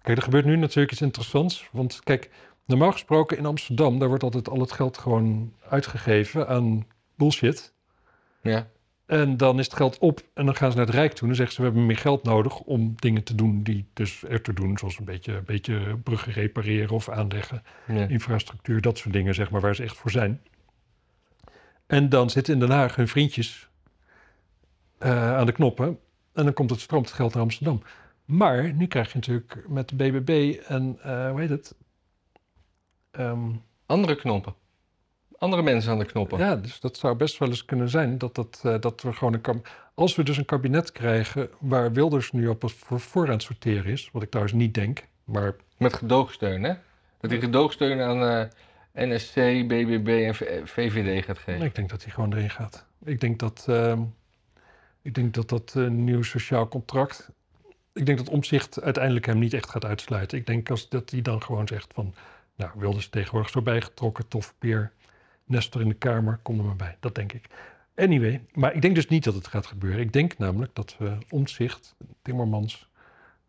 [0.02, 1.70] Kijk, er gebeurt nu natuurlijk iets interessants.
[1.72, 2.30] Want kijk,
[2.66, 7.74] normaal gesproken in Amsterdam, daar wordt altijd al het geld gewoon uitgegeven aan bullshit.
[8.42, 8.68] Ja.
[9.06, 11.22] En dan is het geld op en dan gaan ze naar het Rijk toe.
[11.22, 14.24] En dan zeggen ze, we hebben meer geld nodig om dingen te doen die dus
[14.24, 14.78] er te doen.
[14.78, 17.64] Zoals een beetje, een beetje bruggen repareren of aanleggen.
[17.88, 18.08] ja.
[18.08, 20.42] Infrastructuur, dat soort dingen, zeg maar, waar ze echt voor zijn.
[21.88, 23.70] En dan zitten in Den Haag hun vriendjes
[24.98, 26.00] eh, aan de knoppen.
[26.34, 27.82] En dan komt het stroomt het geld naar Amsterdam.
[28.26, 31.76] Maar nu krijg je natuurlijk met de BBB en eh, hoe heet het?
[33.14, 33.52] Ehm,
[33.86, 34.54] Andere knoppen.
[35.38, 36.40] Andere mensen aan de knoppen.
[36.40, 39.40] ja, dus dat zou best wel eens kunnen zijn dat, dat, eh, dat we gewoon
[39.44, 43.32] een Als we dus een kabinet krijgen waar Wilders nu op het voor, voor aan
[43.32, 46.74] het sorteren is, wat ik trouwens niet denk, maar Met gedoogsteun, hè?
[47.20, 48.50] Dat hij gedoogsteun aan
[48.92, 49.36] eh, NSC,
[49.68, 50.36] BBB en
[50.68, 51.66] VVD gaat geven.
[51.66, 52.86] ik denk dat hij gewoon erin gaat.
[53.04, 54.02] Ik denk dat ehm,
[55.02, 57.30] ik denk dat dat eh, nieuw sociaal contract.
[57.94, 60.38] Ik denk dat omzicht uiteindelijk hem niet echt gaat uitsluiten.
[60.38, 62.14] Ik denk als dat hij dan gewoon zegt van,
[62.56, 64.92] nou Wilders tegenwoordig zo bijgetrokken, tof peer,
[65.46, 66.98] Nestor in de kamer, kom er maar bij.
[67.00, 67.46] Dat denk ik.
[67.96, 70.00] Anyway, maar ik denk dus niet dat het gaat gebeuren.
[70.00, 72.90] Ik denk namelijk dat we omzicht, Timmermans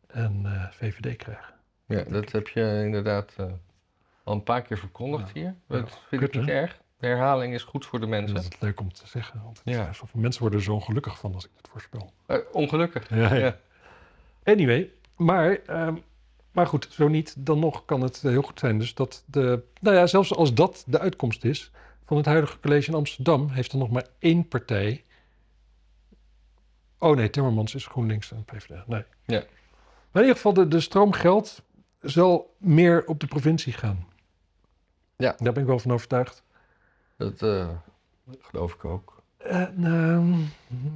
[0.07, 1.55] en eh, VVD krijgen.
[1.87, 3.47] Ja, dat heb je inderdaad eh,
[4.25, 5.33] al een paar keer verkondigd Ja.
[5.41, 5.55] hier.
[5.69, 6.53] Dat Ja, vind kut, ik niet hè?
[6.55, 6.81] erg.
[6.99, 8.35] De herhaling is goed voor de En mensen.
[8.35, 9.43] dat is leuk om te zeggen.
[9.43, 9.87] Want Ja.
[9.87, 12.13] alsof mensen worden er zo ongelukkig van als ik het voorspel.
[12.27, 13.09] Eh, ongelukkig.
[13.09, 13.57] Ja, Ja.
[14.45, 15.97] Anyway, maar, ehm,
[16.55, 18.79] maar goed, zo niet, dan nog kan het eh, heel goed zijn.
[18.79, 21.71] Dus dat de, nou ja, zelfs als dat de uitkomst is,
[22.05, 25.05] van het huidige college in Amsterdam heeft er nog maar één partij.
[26.99, 28.85] Oh nee, Timmermans is GroenLinks en PvdA.
[28.87, 29.05] Nee.
[29.25, 29.45] Ja.
[30.11, 31.63] Maar in ieder geval, de, de stroomgeld
[32.01, 34.07] zal meer op de provincie gaan.
[35.17, 35.35] Ja.
[35.39, 36.43] Daar ben ik wel van overtuigd.
[37.17, 37.69] Dat eh,
[38.41, 39.14] geloof ik ook.
[39.45, 40.35] Eh, nou,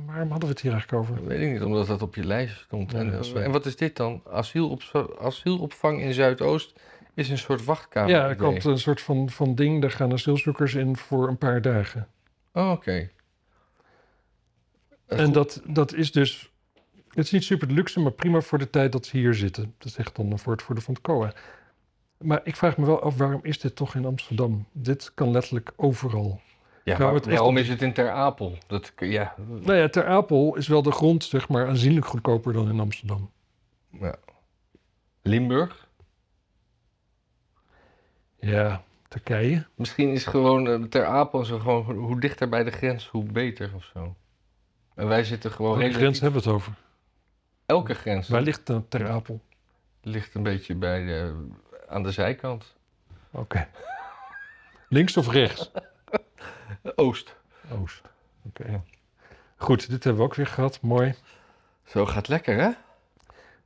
[0.06, 1.14] waarom hadden we het hier eigenlijk over?
[1.16, 2.92] Dat weet ik niet, omdat dat op je lijst stond.
[2.92, 4.22] Ja, en, en wat is dit dan?
[4.30, 6.80] Asielop asielopvang in Zuidoost
[7.14, 8.10] is een soort wachtkamer.
[8.10, 11.62] ja, er komt een soort van, van ding, daar gaan asielzoekers in voor een paar
[11.62, 12.08] dagen.
[12.52, 13.10] Oh, oké.
[15.06, 15.34] Eh, En goed.
[15.34, 16.52] dat, dat is dus,
[17.08, 19.74] het is niet super luxe, maar prima voor de tijd dat ze hier zitten.
[19.78, 21.32] Dat is echt dan een woordvoerder van het COA.
[22.18, 24.66] Maar ik vraag me wel af, waarom is dit toch in Amsterdam?
[24.72, 26.40] Dit kan letterlijk overal.
[26.88, 28.58] Ja, Nou, waarom is het in Ter Apel?
[28.66, 32.68] Dat, ja, Nou ja, Ter Apel is wel de grond, zeg maar, aanzienlijk goedkoper dan
[32.68, 33.30] in Amsterdam.
[34.00, 34.14] ja.
[35.22, 35.88] Limburg?
[38.40, 39.66] Ja, Turkije.
[39.74, 43.70] Misschien is gewoon eh, Ter Apel zo gewoon hoe dichter bij de grens, hoe beter
[43.74, 44.14] of zo.
[44.94, 46.72] En wij zitten gewoon Welke relatief- grens hebben we het over?
[47.66, 49.40] Elke grens Waar ligt dan Ter Apel?
[50.00, 51.46] ligt een beetje bij de,
[51.88, 52.74] aan de zijkant.
[53.30, 53.68] Oké.
[54.88, 55.70] Links of rechts?
[56.94, 57.36] Oost.
[57.82, 58.02] Oost.
[58.46, 58.82] Oké.
[59.56, 60.78] Goed, dit hebben we ook weer gehad.
[60.82, 61.14] Mooi.
[61.84, 62.70] Zo gaat lekker, hè?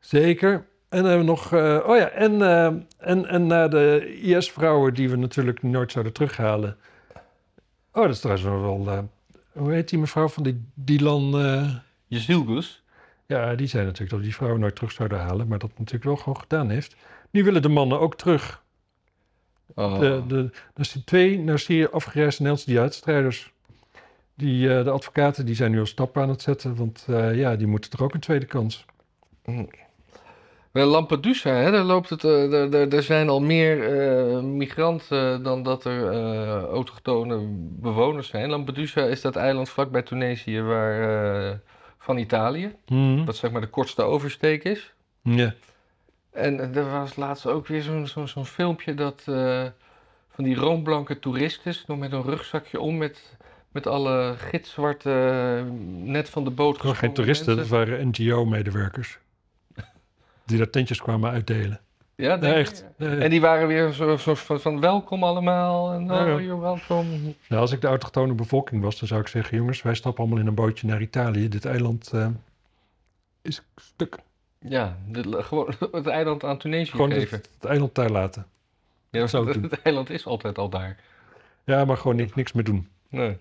[0.01, 0.53] Zeker.
[0.89, 1.53] En dan hebben we nog.
[1.53, 2.67] eh, oh ja, en, eh,
[2.99, 6.77] en, en naar de IS-vrouwen die we natuurlijk nooit zouden terughalen.
[7.93, 8.89] Oh, dat is trouwens wel.
[8.97, 9.03] eh,
[9.53, 11.39] hoe heet die mevrouw van die Dylan?
[11.45, 11.75] eh,
[12.07, 12.83] Jezielgus.
[13.27, 16.05] ja, die zei natuurlijk dat we die vrouwen nooit terug zouden halen, maar dat natuurlijk
[16.05, 16.97] wel gewoon gedaan heeft.
[17.31, 18.62] Nu willen de mannen ook terug.
[19.75, 20.01] Oh.
[20.29, 23.51] De, er twee naar Syrië afgereisde Nederlandse.
[24.35, 27.57] Die, eh, de advocaten die zijn nu al stappen aan het zetten, want eh, ja,
[27.57, 28.85] die moeten er ook een tweede kans.
[30.73, 35.43] Bij Lampedusa, hè, daar, loopt het, eh, daar, daar, daar zijn al meer eh, migranten
[35.43, 37.39] dan dat er eh, autochtone
[37.81, 38.51] bewoners zijn.
[38.51, 41.01] Lampedusa is dat eiland vlakbij Tunesië waar,
[41.51, 41.57] eh,
[41.99, 43.25] van Italië, Mhm.
[43.25, 44.93] wat zeg maar de kortste oversteek is.
[45.23, 45.55] Ja.
[46.33, 49.67] En er was laatst ook weer zo'n zo'n zo'n filmpje dat eh,
[50.29, 53.37] van die roomblanke toeristen nog met een rugzakje om met,
[53.71, 55.73] met alle gitzwarte eh,
[56.11, 57.97] net van de boot Gewoon geen gesprongen toeristen, dat mensen.
[57.97, 59.19] waren NGO-medewerkers.
[60.45, 61.81] Die daar tentjes kwamen uitdelen.
[62.15, 62.85] Ja, Nee, echt.
[62.97, 63.19] Nee.
[63.19, 65.93] En die waren weer zo, zo van, van welkom allemaal.
[65.93, 66.35] En Ja, ja.
[66.35, 67.07] oh, you're welcome.
[67.49, 69.57] Nou, als ik de autochtone bevolking was, dan zou ik zeggen...
[69.57, 71.49] jongens, wij stappen allemaal in een bootje naar Italië.
[71.49, 72.29] Dit eiland eh,
[73.43, 74.19] is stuk.
[74.63, 77.39] Ja, de- gewoon het eiland aan Tunesië Gewoon geven.
[77.39, 78.47] het eiland daar laten.
[79.11, 79.71] Ja, zou ik het, doen.
[79.71, 81.01] het eiland is altijd al daar.
[81.65, 82.89] Ja, maar gewoon niks, niks meer doen.
[83.09, 83.39] Nee.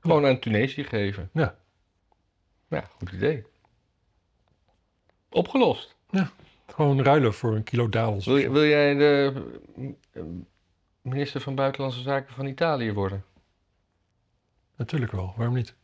[0.00, 1.30] Gewoon aan Tunesië geven.
[1.32, 1.56] Ja.
[2.68, 3.44] Ja, goed idee.
[5.28, 5.94] Opgelost.
[6.66, 8.26] Gewoon ruilen voor een kilo dadels.
[8.26, 9.32] Wil, wil jij de
[10.12, 10.22] eh,
[11.02, 13.24] minister van Buitenlandse Zaken van Italië worden?
[14.76, 15.74] Natuurlijk wel, waarom niet?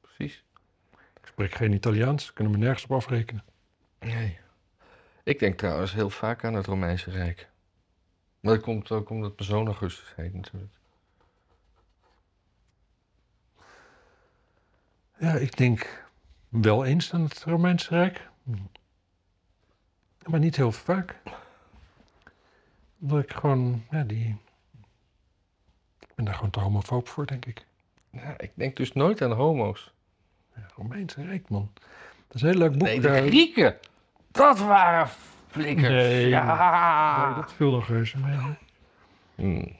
[0.00, 0.43] Precies.
[1.34, 3.44] Ik spreek geen Italiaans, kunnen me nergens op afrekenen.
[3.98, 4.38] Nee.
[5.22, 7.48] Ik denk trouwens heel vaak aan het Romeinse Rijk.
[8.40, 10.72] Maar dat komt ook omdat mijn zoon Augustus heet natuurlijk.
[15.18, 16.06] Ja, ik denk
[16.48, 18.28] wel eens aan het Romeinse Rijk.
[20.26, 21.16] Maar niet heel vaak.
[23.00, 24.36] Omdat ik gewoon, ja, die...
[25.98, 27.66] Ik ben daar gewoon te homofoob voor, denk ik.
[28.10, 29.93] Ja, ik denk dus nooit aan homo's.
[30.76, 31.70] Romeinse Rijk, man.
[32.26, 32.82] Dat is een heel leuk boek.
[32.82, 33.76] Nee, de eh, Grieken!
[34.30, 35.08] Dat waren
[35.48, 35.88] flikkers.
[35.88, 36.28] Nee.
[36.28, 37.26] Ja.
[37.26, 38.36] nee, dat viel nog reuze mee.
[39.34, 39.72] Hmm.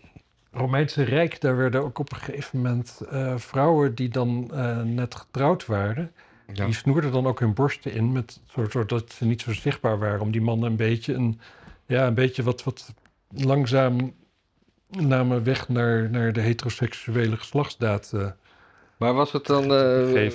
[0.53, 5.15] Romeinse Rijk, daar werden ook op een gegeven moment eh, vrouwen die dan eh, net
[5.15, 6.13] getrouwd waren,
[6.53, 6.65] Ja.
[6.65, 10.21] die snoerden dan ook hun borsten in, met, zo- zodat ze niet zo zichtbaar waren,
[10.21, 11.41] om die mannen een beetje, een,
[11.87, 12.95] ja, een beetje wat, wat
[13.29, 14.15] langzaam
[14.89, 18.13] namen weg naar, naar de heteroseksuele geslachtsdaad.
[19.05, 20.31] Maar was het dan, eh,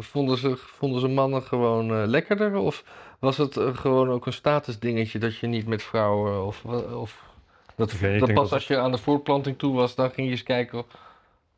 [0.00, 2.56] vonden, ze, vonden ze mannen gewoon eh, lekkerder?
[2.56, 2.84] Of
[3.18, 6.64] was het eh, gewoon ook een statusdingetje dat je niet met vrouwen of...
[6.64, 7.30] of
[7.76, 10.10] dat, Ik weet niet, dat pas dat als je aan de voortplanting toe was, dan
[10.10, 10.84] ging je eens kijken.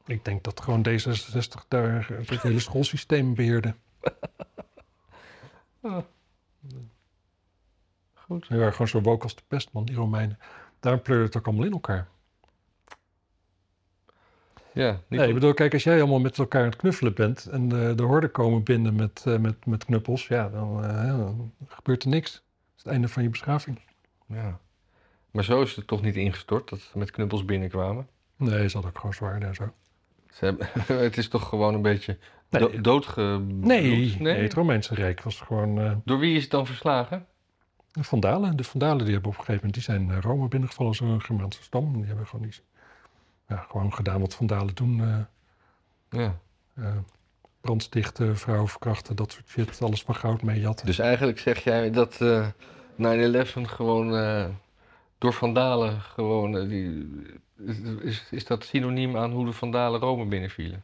[0.06, 3.74] Ik denk dat gewoon D66 daar het hele schoolsysteem beheerde.
[8.14, 8.48] Goed.
[8.48, 10.38] Die waren gewoon zo woke als de pest, man, die Romeinen.
[10.80, 12.08] Daarom pleurde het ook allemaal in elkaar.
[14.74, 17.46] Ja, niet Nee, ik bedoel, kijk, als jij allemaal met elkaar aan het knuffelen bent
[17.46, 21.52] en de, de horden komen binnen met, eh, met, met knuppels, ja, dan, eh, dan
[21.68, 22.32] gebeurt er niks.
[22.32, 22.42] Dat
[22.76, 23.80] is het einde van je beschaving.
[24.26, 24.58] Ja.
[25.30, 28.08] Maar zo is het toch niet ingestort dat ze met knuppels binnenkwamen?
[28.36, 29.72] Nee, ze had ook gewoon zwaar en zo.
[30.32, 30.68] Ze hebben,
[31.04, 32.18] het is toch gewoon een beetje
[32.60, 32.70] Nee.
[32.70, 33.40] do doodge...
[33.48, 37.26] Nee, nee, het Romeinse Rijk was gewoon eh, Door wie is het dan verslagen?
[37.92, 38.56] de Vandalen.
[38.56, 41.20] De Vandalen die hebben op een gegeven moment, die zijn eh, Rome binnengevallen als een
[41.20, 41.92] Germaanse stam.
[41.96, 42.62] Die hebben gewoon iets
[43.48, 45.00] ja, gewoon gedaan wat vandalen doen.
[45.00, 46.38] eh, Ja.
[46.74, 46.96] eh,
[47.60, 49.82] brandstichten, vrouwen verkrachten, dat soort shit.
[49.82, 50.86] Alles van goud mee jatten.
[50.86, 52.46] Dus eigenlijk zeg jij dat eh
[52.96, 54.44] 9-11 gewoon eh,
[55.18, 56.68] door vandalen gewoon...
[56.68, 57.06] die,
[57.66, 60.82] is, is, is dat synoniem aan hoe de vandalen Rome binnenvielen?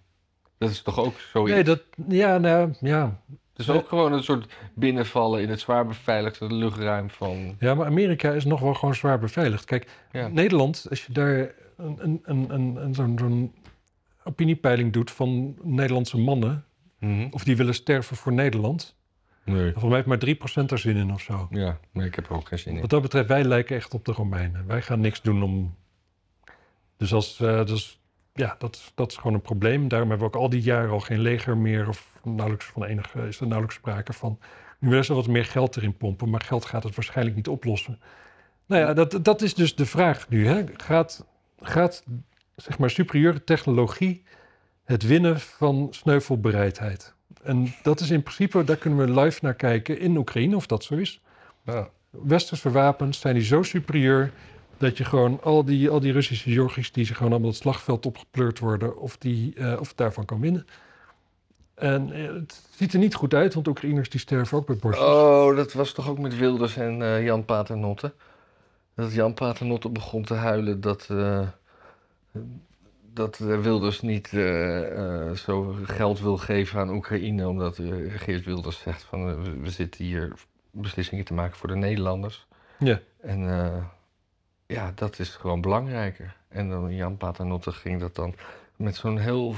[0.58, 1.52] Dat is toch ook zoiets?
[1.54, 3.20] nee, dat, ja, nou, ja.
[3.28, 7.56] Het is ook gewoon een soort binnenvallen in het zwaar beveiligde luchtruim van...
[7.58, 9.64] ja, maar Amerika is nog wel gewoon zwaar beveiligd.
[9.64, 10.28] Kijk, Ja.
[10.28, 11.54] Nederland, als je daar
[11.84, 13.54] een, een, een, een, zo'n zo'n
[14.24, 16.64] opiniepeiling doet van Nederlandse mannen,
[16.98, 17.26] Mhm.
[17.30, 18.96] of die willen sterven voor Nederland,
[19.44, 19.62] Nee.
[19.72, 21.46] volgens mij heeft maar 3% er zin in of zo.
[21.50, 22.80] Ja, maar ik heb er ook geen zin in.
[22.80, 24.66] Wat dat betreft, wij lijken echt op de Romeinen.
[24.66, 25.74] Wij gaan niks doen om.
[26.96, 28.00] Dus, als, eh, dus
[28.32, 29.88] ja, dat, dat is gewoon een probleem.
[29.88, 33.26] Daarom hebben we ook al die jaren al geen leger meer, of nauwelijks van enige,
[33.28, 34.38] is er nauwelijks sprake van.
[34.78, 38.00] Nu willen ze wat meer geld erin pompen, maar geld gaat het waarschijnlijk niet oplossen.
[38.66, 40.46] Nou ja, dat, dat is dus de vraag nu.
[40.46, 40.64] Hè?
[40.76, 41.26] Gaat,
[41.62, 42.04] gaat
[42.56, 44.22] zeg maar superieure technologie
[44.84, 47.14] het winnen van sneuvelbereidheid?
[47.42, 50.84] En dat is in principe, daar kunnen we live naar kijken in Oekraïne, of dat
[50.84, 51.20] zo is
[51.64, 51.88] Ja.
[52.10, 54.32] westerse wapens zijn die zo superieur
[54.78, 58.06] dat je gewoon al die, al die Russische jochies die ze gewoon allemaal het slagveld
[58.06, 60.66] opgepleurd worden, of, die, eh, of daarvan kan winnen.
[61.74, 65.06] En eh, het ziet er niet goed uit, want Oekraïners die sterven ook bij borstjes.
[65.08, 68.12] Oh, dat was toch ook met Wilders en eh, Jan Paternotte?
[68.94, 71.48] Dat Jan Paternotte begon te huilen dat, eh,
[73.12, 77.48] dat Wilders niet eh, eh, zo geld wil geven aan Oekraïne.
[77.48, 77.76] Omdat
[78.08, 80.32] Geert Wilders zegt van we, zitten hier
[80.70, 82.46] beslissingen te maken voor de Nederlanders.
[82.78, 83.00] Ja.
[83.20, 83.40] En
[84.66, 86.36] ja, dat is gewoon belangrijker.
[86.48, 88.34] En dan Jan Paternotte ging dat dan
[88.76, 89.54] met zo'n heel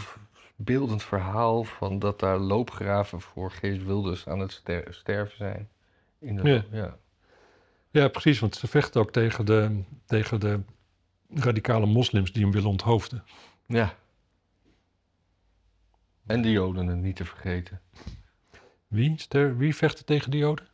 [0.57, 5.69] beeldend verhaal van dat daar loopgraven voor Geert Wilders aan het ster- sterven zijn.
[6.19, 6.65] In de, Ja.
[6.71, 6.97] ja.
[7.93, 10.61] Ja, precies, want ze vechten ook tegen de, tegen de
[11.29, 13.25] radicale moslims die hem willen onthoofden.
[13.67, 13.95] Ja.
[16.27, 17.81] En de Joden niet te vergeten.
[18.89, 20.69] Wie, ster, wie vechten tegen de Joden?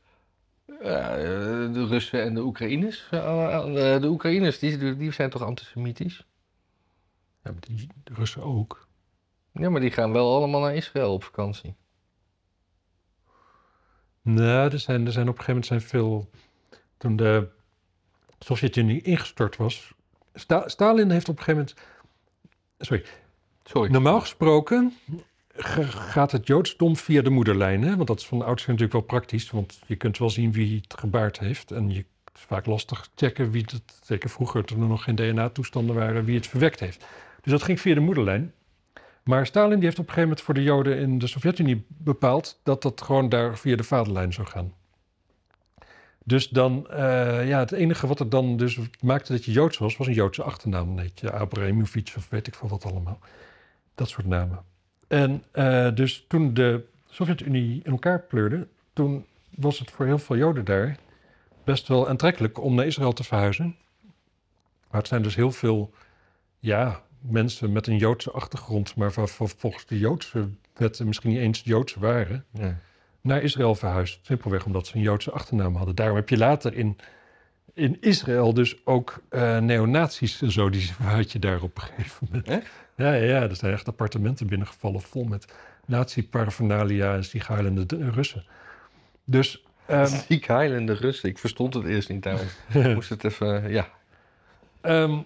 [0.66, 3.09] Ja, eh, de Russen en de Oekraïners.
[3.11, 3.55] Eh,
[3.95, 6.27] eh, De Oekraïners die, die zijn toch antisemitisch?
[7.43, 8.89] Ja, maar die de Russen ook.
[9.53, 11.75] Ja, maar die gaan wel allemaal naar Israël op vakantie.
[14.23, 16.31] Nou, er zijn, er zijn op een gegeven moment zijn veel.
[16.99, 17.49] Toen de
[18.39, 19.93] Sovjet-Unie ingestort was.
[20.35, 21.97] Sta- Stalin heeft op een gegeven moment.
[22.79, 23.05] Sorry.
[23.65, 23.91] Sorry.
[23.91, 24.93] Normaal gesproken
[25.55, 27.83] gaat het Joodsdom via de moederlijn.
[27.83, 27.97] Hè?
[27.97, 29.51] Want dat is van oudsher natuurlijk wel praktisch.
[29.51, 31.71] Want je kunt wel zien wie het gebaard heeft.
[31.71, 33.99] En je, is vaak lastig checken wie het.
[34.03, 37.05] Zeker vroeger, toen er nog geen DNA-toestanden waren, wie het verwekt heeft.
[37.43, 38.53] Dus dat ging via de moederlijn.
[39.23, 42.61] Maar Stalin die heeft op een gegeven moment voor de Joden in de Sovjet-Unie bepaald
[42.63, 44.73] dat dat gewoon daar via de vaderlijn zou gaan.
[46.29, 49.97] Dus dan, eh, ja, het enige wat er dan dus maakte dat je Joods was,
[49.97, 50.87] was een Joodse achternaam.
[50.87, 51.33] Dan heet je
[52.16, 53.18] of weet ik veel wat allemaal.
[53.95, 54.62] Dat soort namen.
[55.07, 59.24] En eh, dus toen de Sovjet-Unie in elkaar pleurde, toen
[59.55, 60.97] was het voor heel veel Joden daar
[61.64, 63.76] best wel aantrekkelijk om naar Israël te verhuizen.
[64.91, 65.93] Maar het zijn dus heel veel,
[66.59, 71.95] ja, mensen met een Joodse achtergrond, maar volgens de Joodse wetten misschien niet eens Joods
[71.95, 72.79] waren, Ja.
[73.21, 74.19] Naar Israël verhuisd.
[74.23, 75.95] Simpelweg omdat ze een Joodse achternaam hadden.
[75.95, 76.99] Daarom heb je later in,
[77.75, 79.23] in Israël dus ook
[79.61, 82.49] neonazies en zo, die had je daar op een gegeven moment.
[82.49, 82.71] Echt?
[82.97, 85.53] Ja, ja, ja, er zijn echt appartementen binnengevallen vol met
[85.87, 88.45] nazi-paraphernalia en ziekhuilende Russen.
[89.25, 89.64] Dus,
[90.47, 91.29] heilende Russen.
[91.29, 92.23] Ik verstond het eerst niet.
[92.23, 92.47] Daarom
[92.95, 93.64] moest het even...
[93.64, 93.89] eh, Ja.
[94.81, 95.19] Ehm,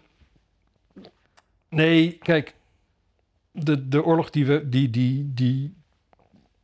[1.68, 2.55] nee, kijk,
[3.51, 5.74] de, de oorlog die we, die, die, die,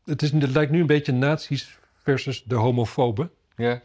[0.08, 3.30] het, is, het lijkt nu een beetje nazi's versus de homofoben.
[3.56, 3.80] Ja.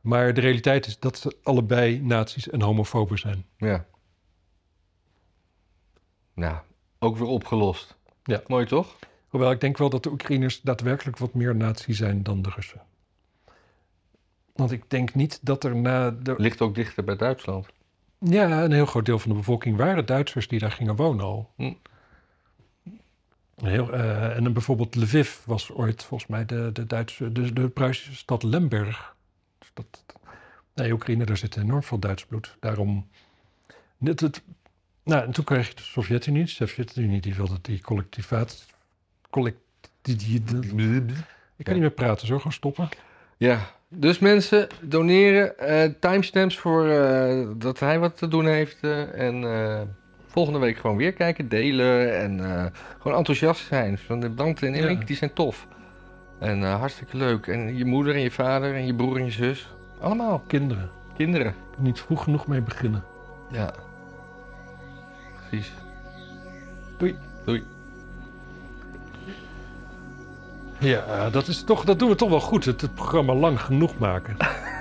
[0.00, 3.44] Maar de realiteit is dat ze allebei nazi's en homofoben zijn.
[3.56, 3.86] Ja.
[6.34, 6.56] Nou,
[6.98, 7.96] ook weer opgelost.
[8.22, 8.42] Ja.
[8.46, 8.96] Mooi toch?
[9.28, 12.82] Hoewel ik denk wel dat de Oekraïners daadwerkelijk wat meer nazi zijn dan de Russen.
[14.52, 16.34] Want ik denk niet dat er na de...
[16.36, 17.66] Ligt ook dichter bij Duitsland.
[18.18, 21.50] Ja, een heel groot deel van de bevolking waren Duitsers die daar gingen wonen al.
[21.56, 21.72] Hm.
[23.62, 27.68] Heel, eh, en dan bijvoorbeeld Lviv was ooit volgens mij de, de, Duitse, de, de
[27.68, 29.14] Pruisische stad Lemberg.
[29.58, 30.04] Dus dat,
[30.74, 32.56] nee, Oekraïne, daar zit enorm veel Duits bloed.
[32.60, 33.08] Daarom...
[34.04, 34.42] Het, het,
[35.04, 36.44] nou, en toen kreeg je de Sovjet-Unie.
[36.44, 38.66] De Sovjet-Unie die wilde die collectivaat...
[39.30, 39.58] Collect,
[40.02, 41.14] die, die, die-
[41.56, 42.88] ik kan niet meer praten, zo gewoon stoppen.
[43.36, 45.58] Ja, dus mensen doneren.
[45.58, 48.80] eh, timestamps voor eh, dat hij wat te doen heeft.
[49.14, 49.44] en
[50.36, 52.20] volgende week gewoon weer kijken, delen.
[52.20, 52.64] En eh,
[53.00, 53.98] gewoon enthousiast zijn.
[53.98, 55.04] Van de Dante en Erik, Ja.
[55.04, 55.66] die zijn tof.
[56.38, 57.46] En eh, hartstikke leuk.
[57.46, 59.74] En je moeder en je vader en je broer en je zus.
[60.00, 61.54] Allemaal Kinderen, kinderen.
[61.78, 63.04] niet vroeg genoeg mee beginnen.
[63.50, 63.70] Ja.
[65.48, 65.72] precies.
[66.98, 67.16] Doei.
[67.44, 67.64] Doei.
[70.78, 72.64] Ja, dat, is toch, dat doen we toch wel goed.
[72.64, 74.36] Het, het programma lang genoeg maken.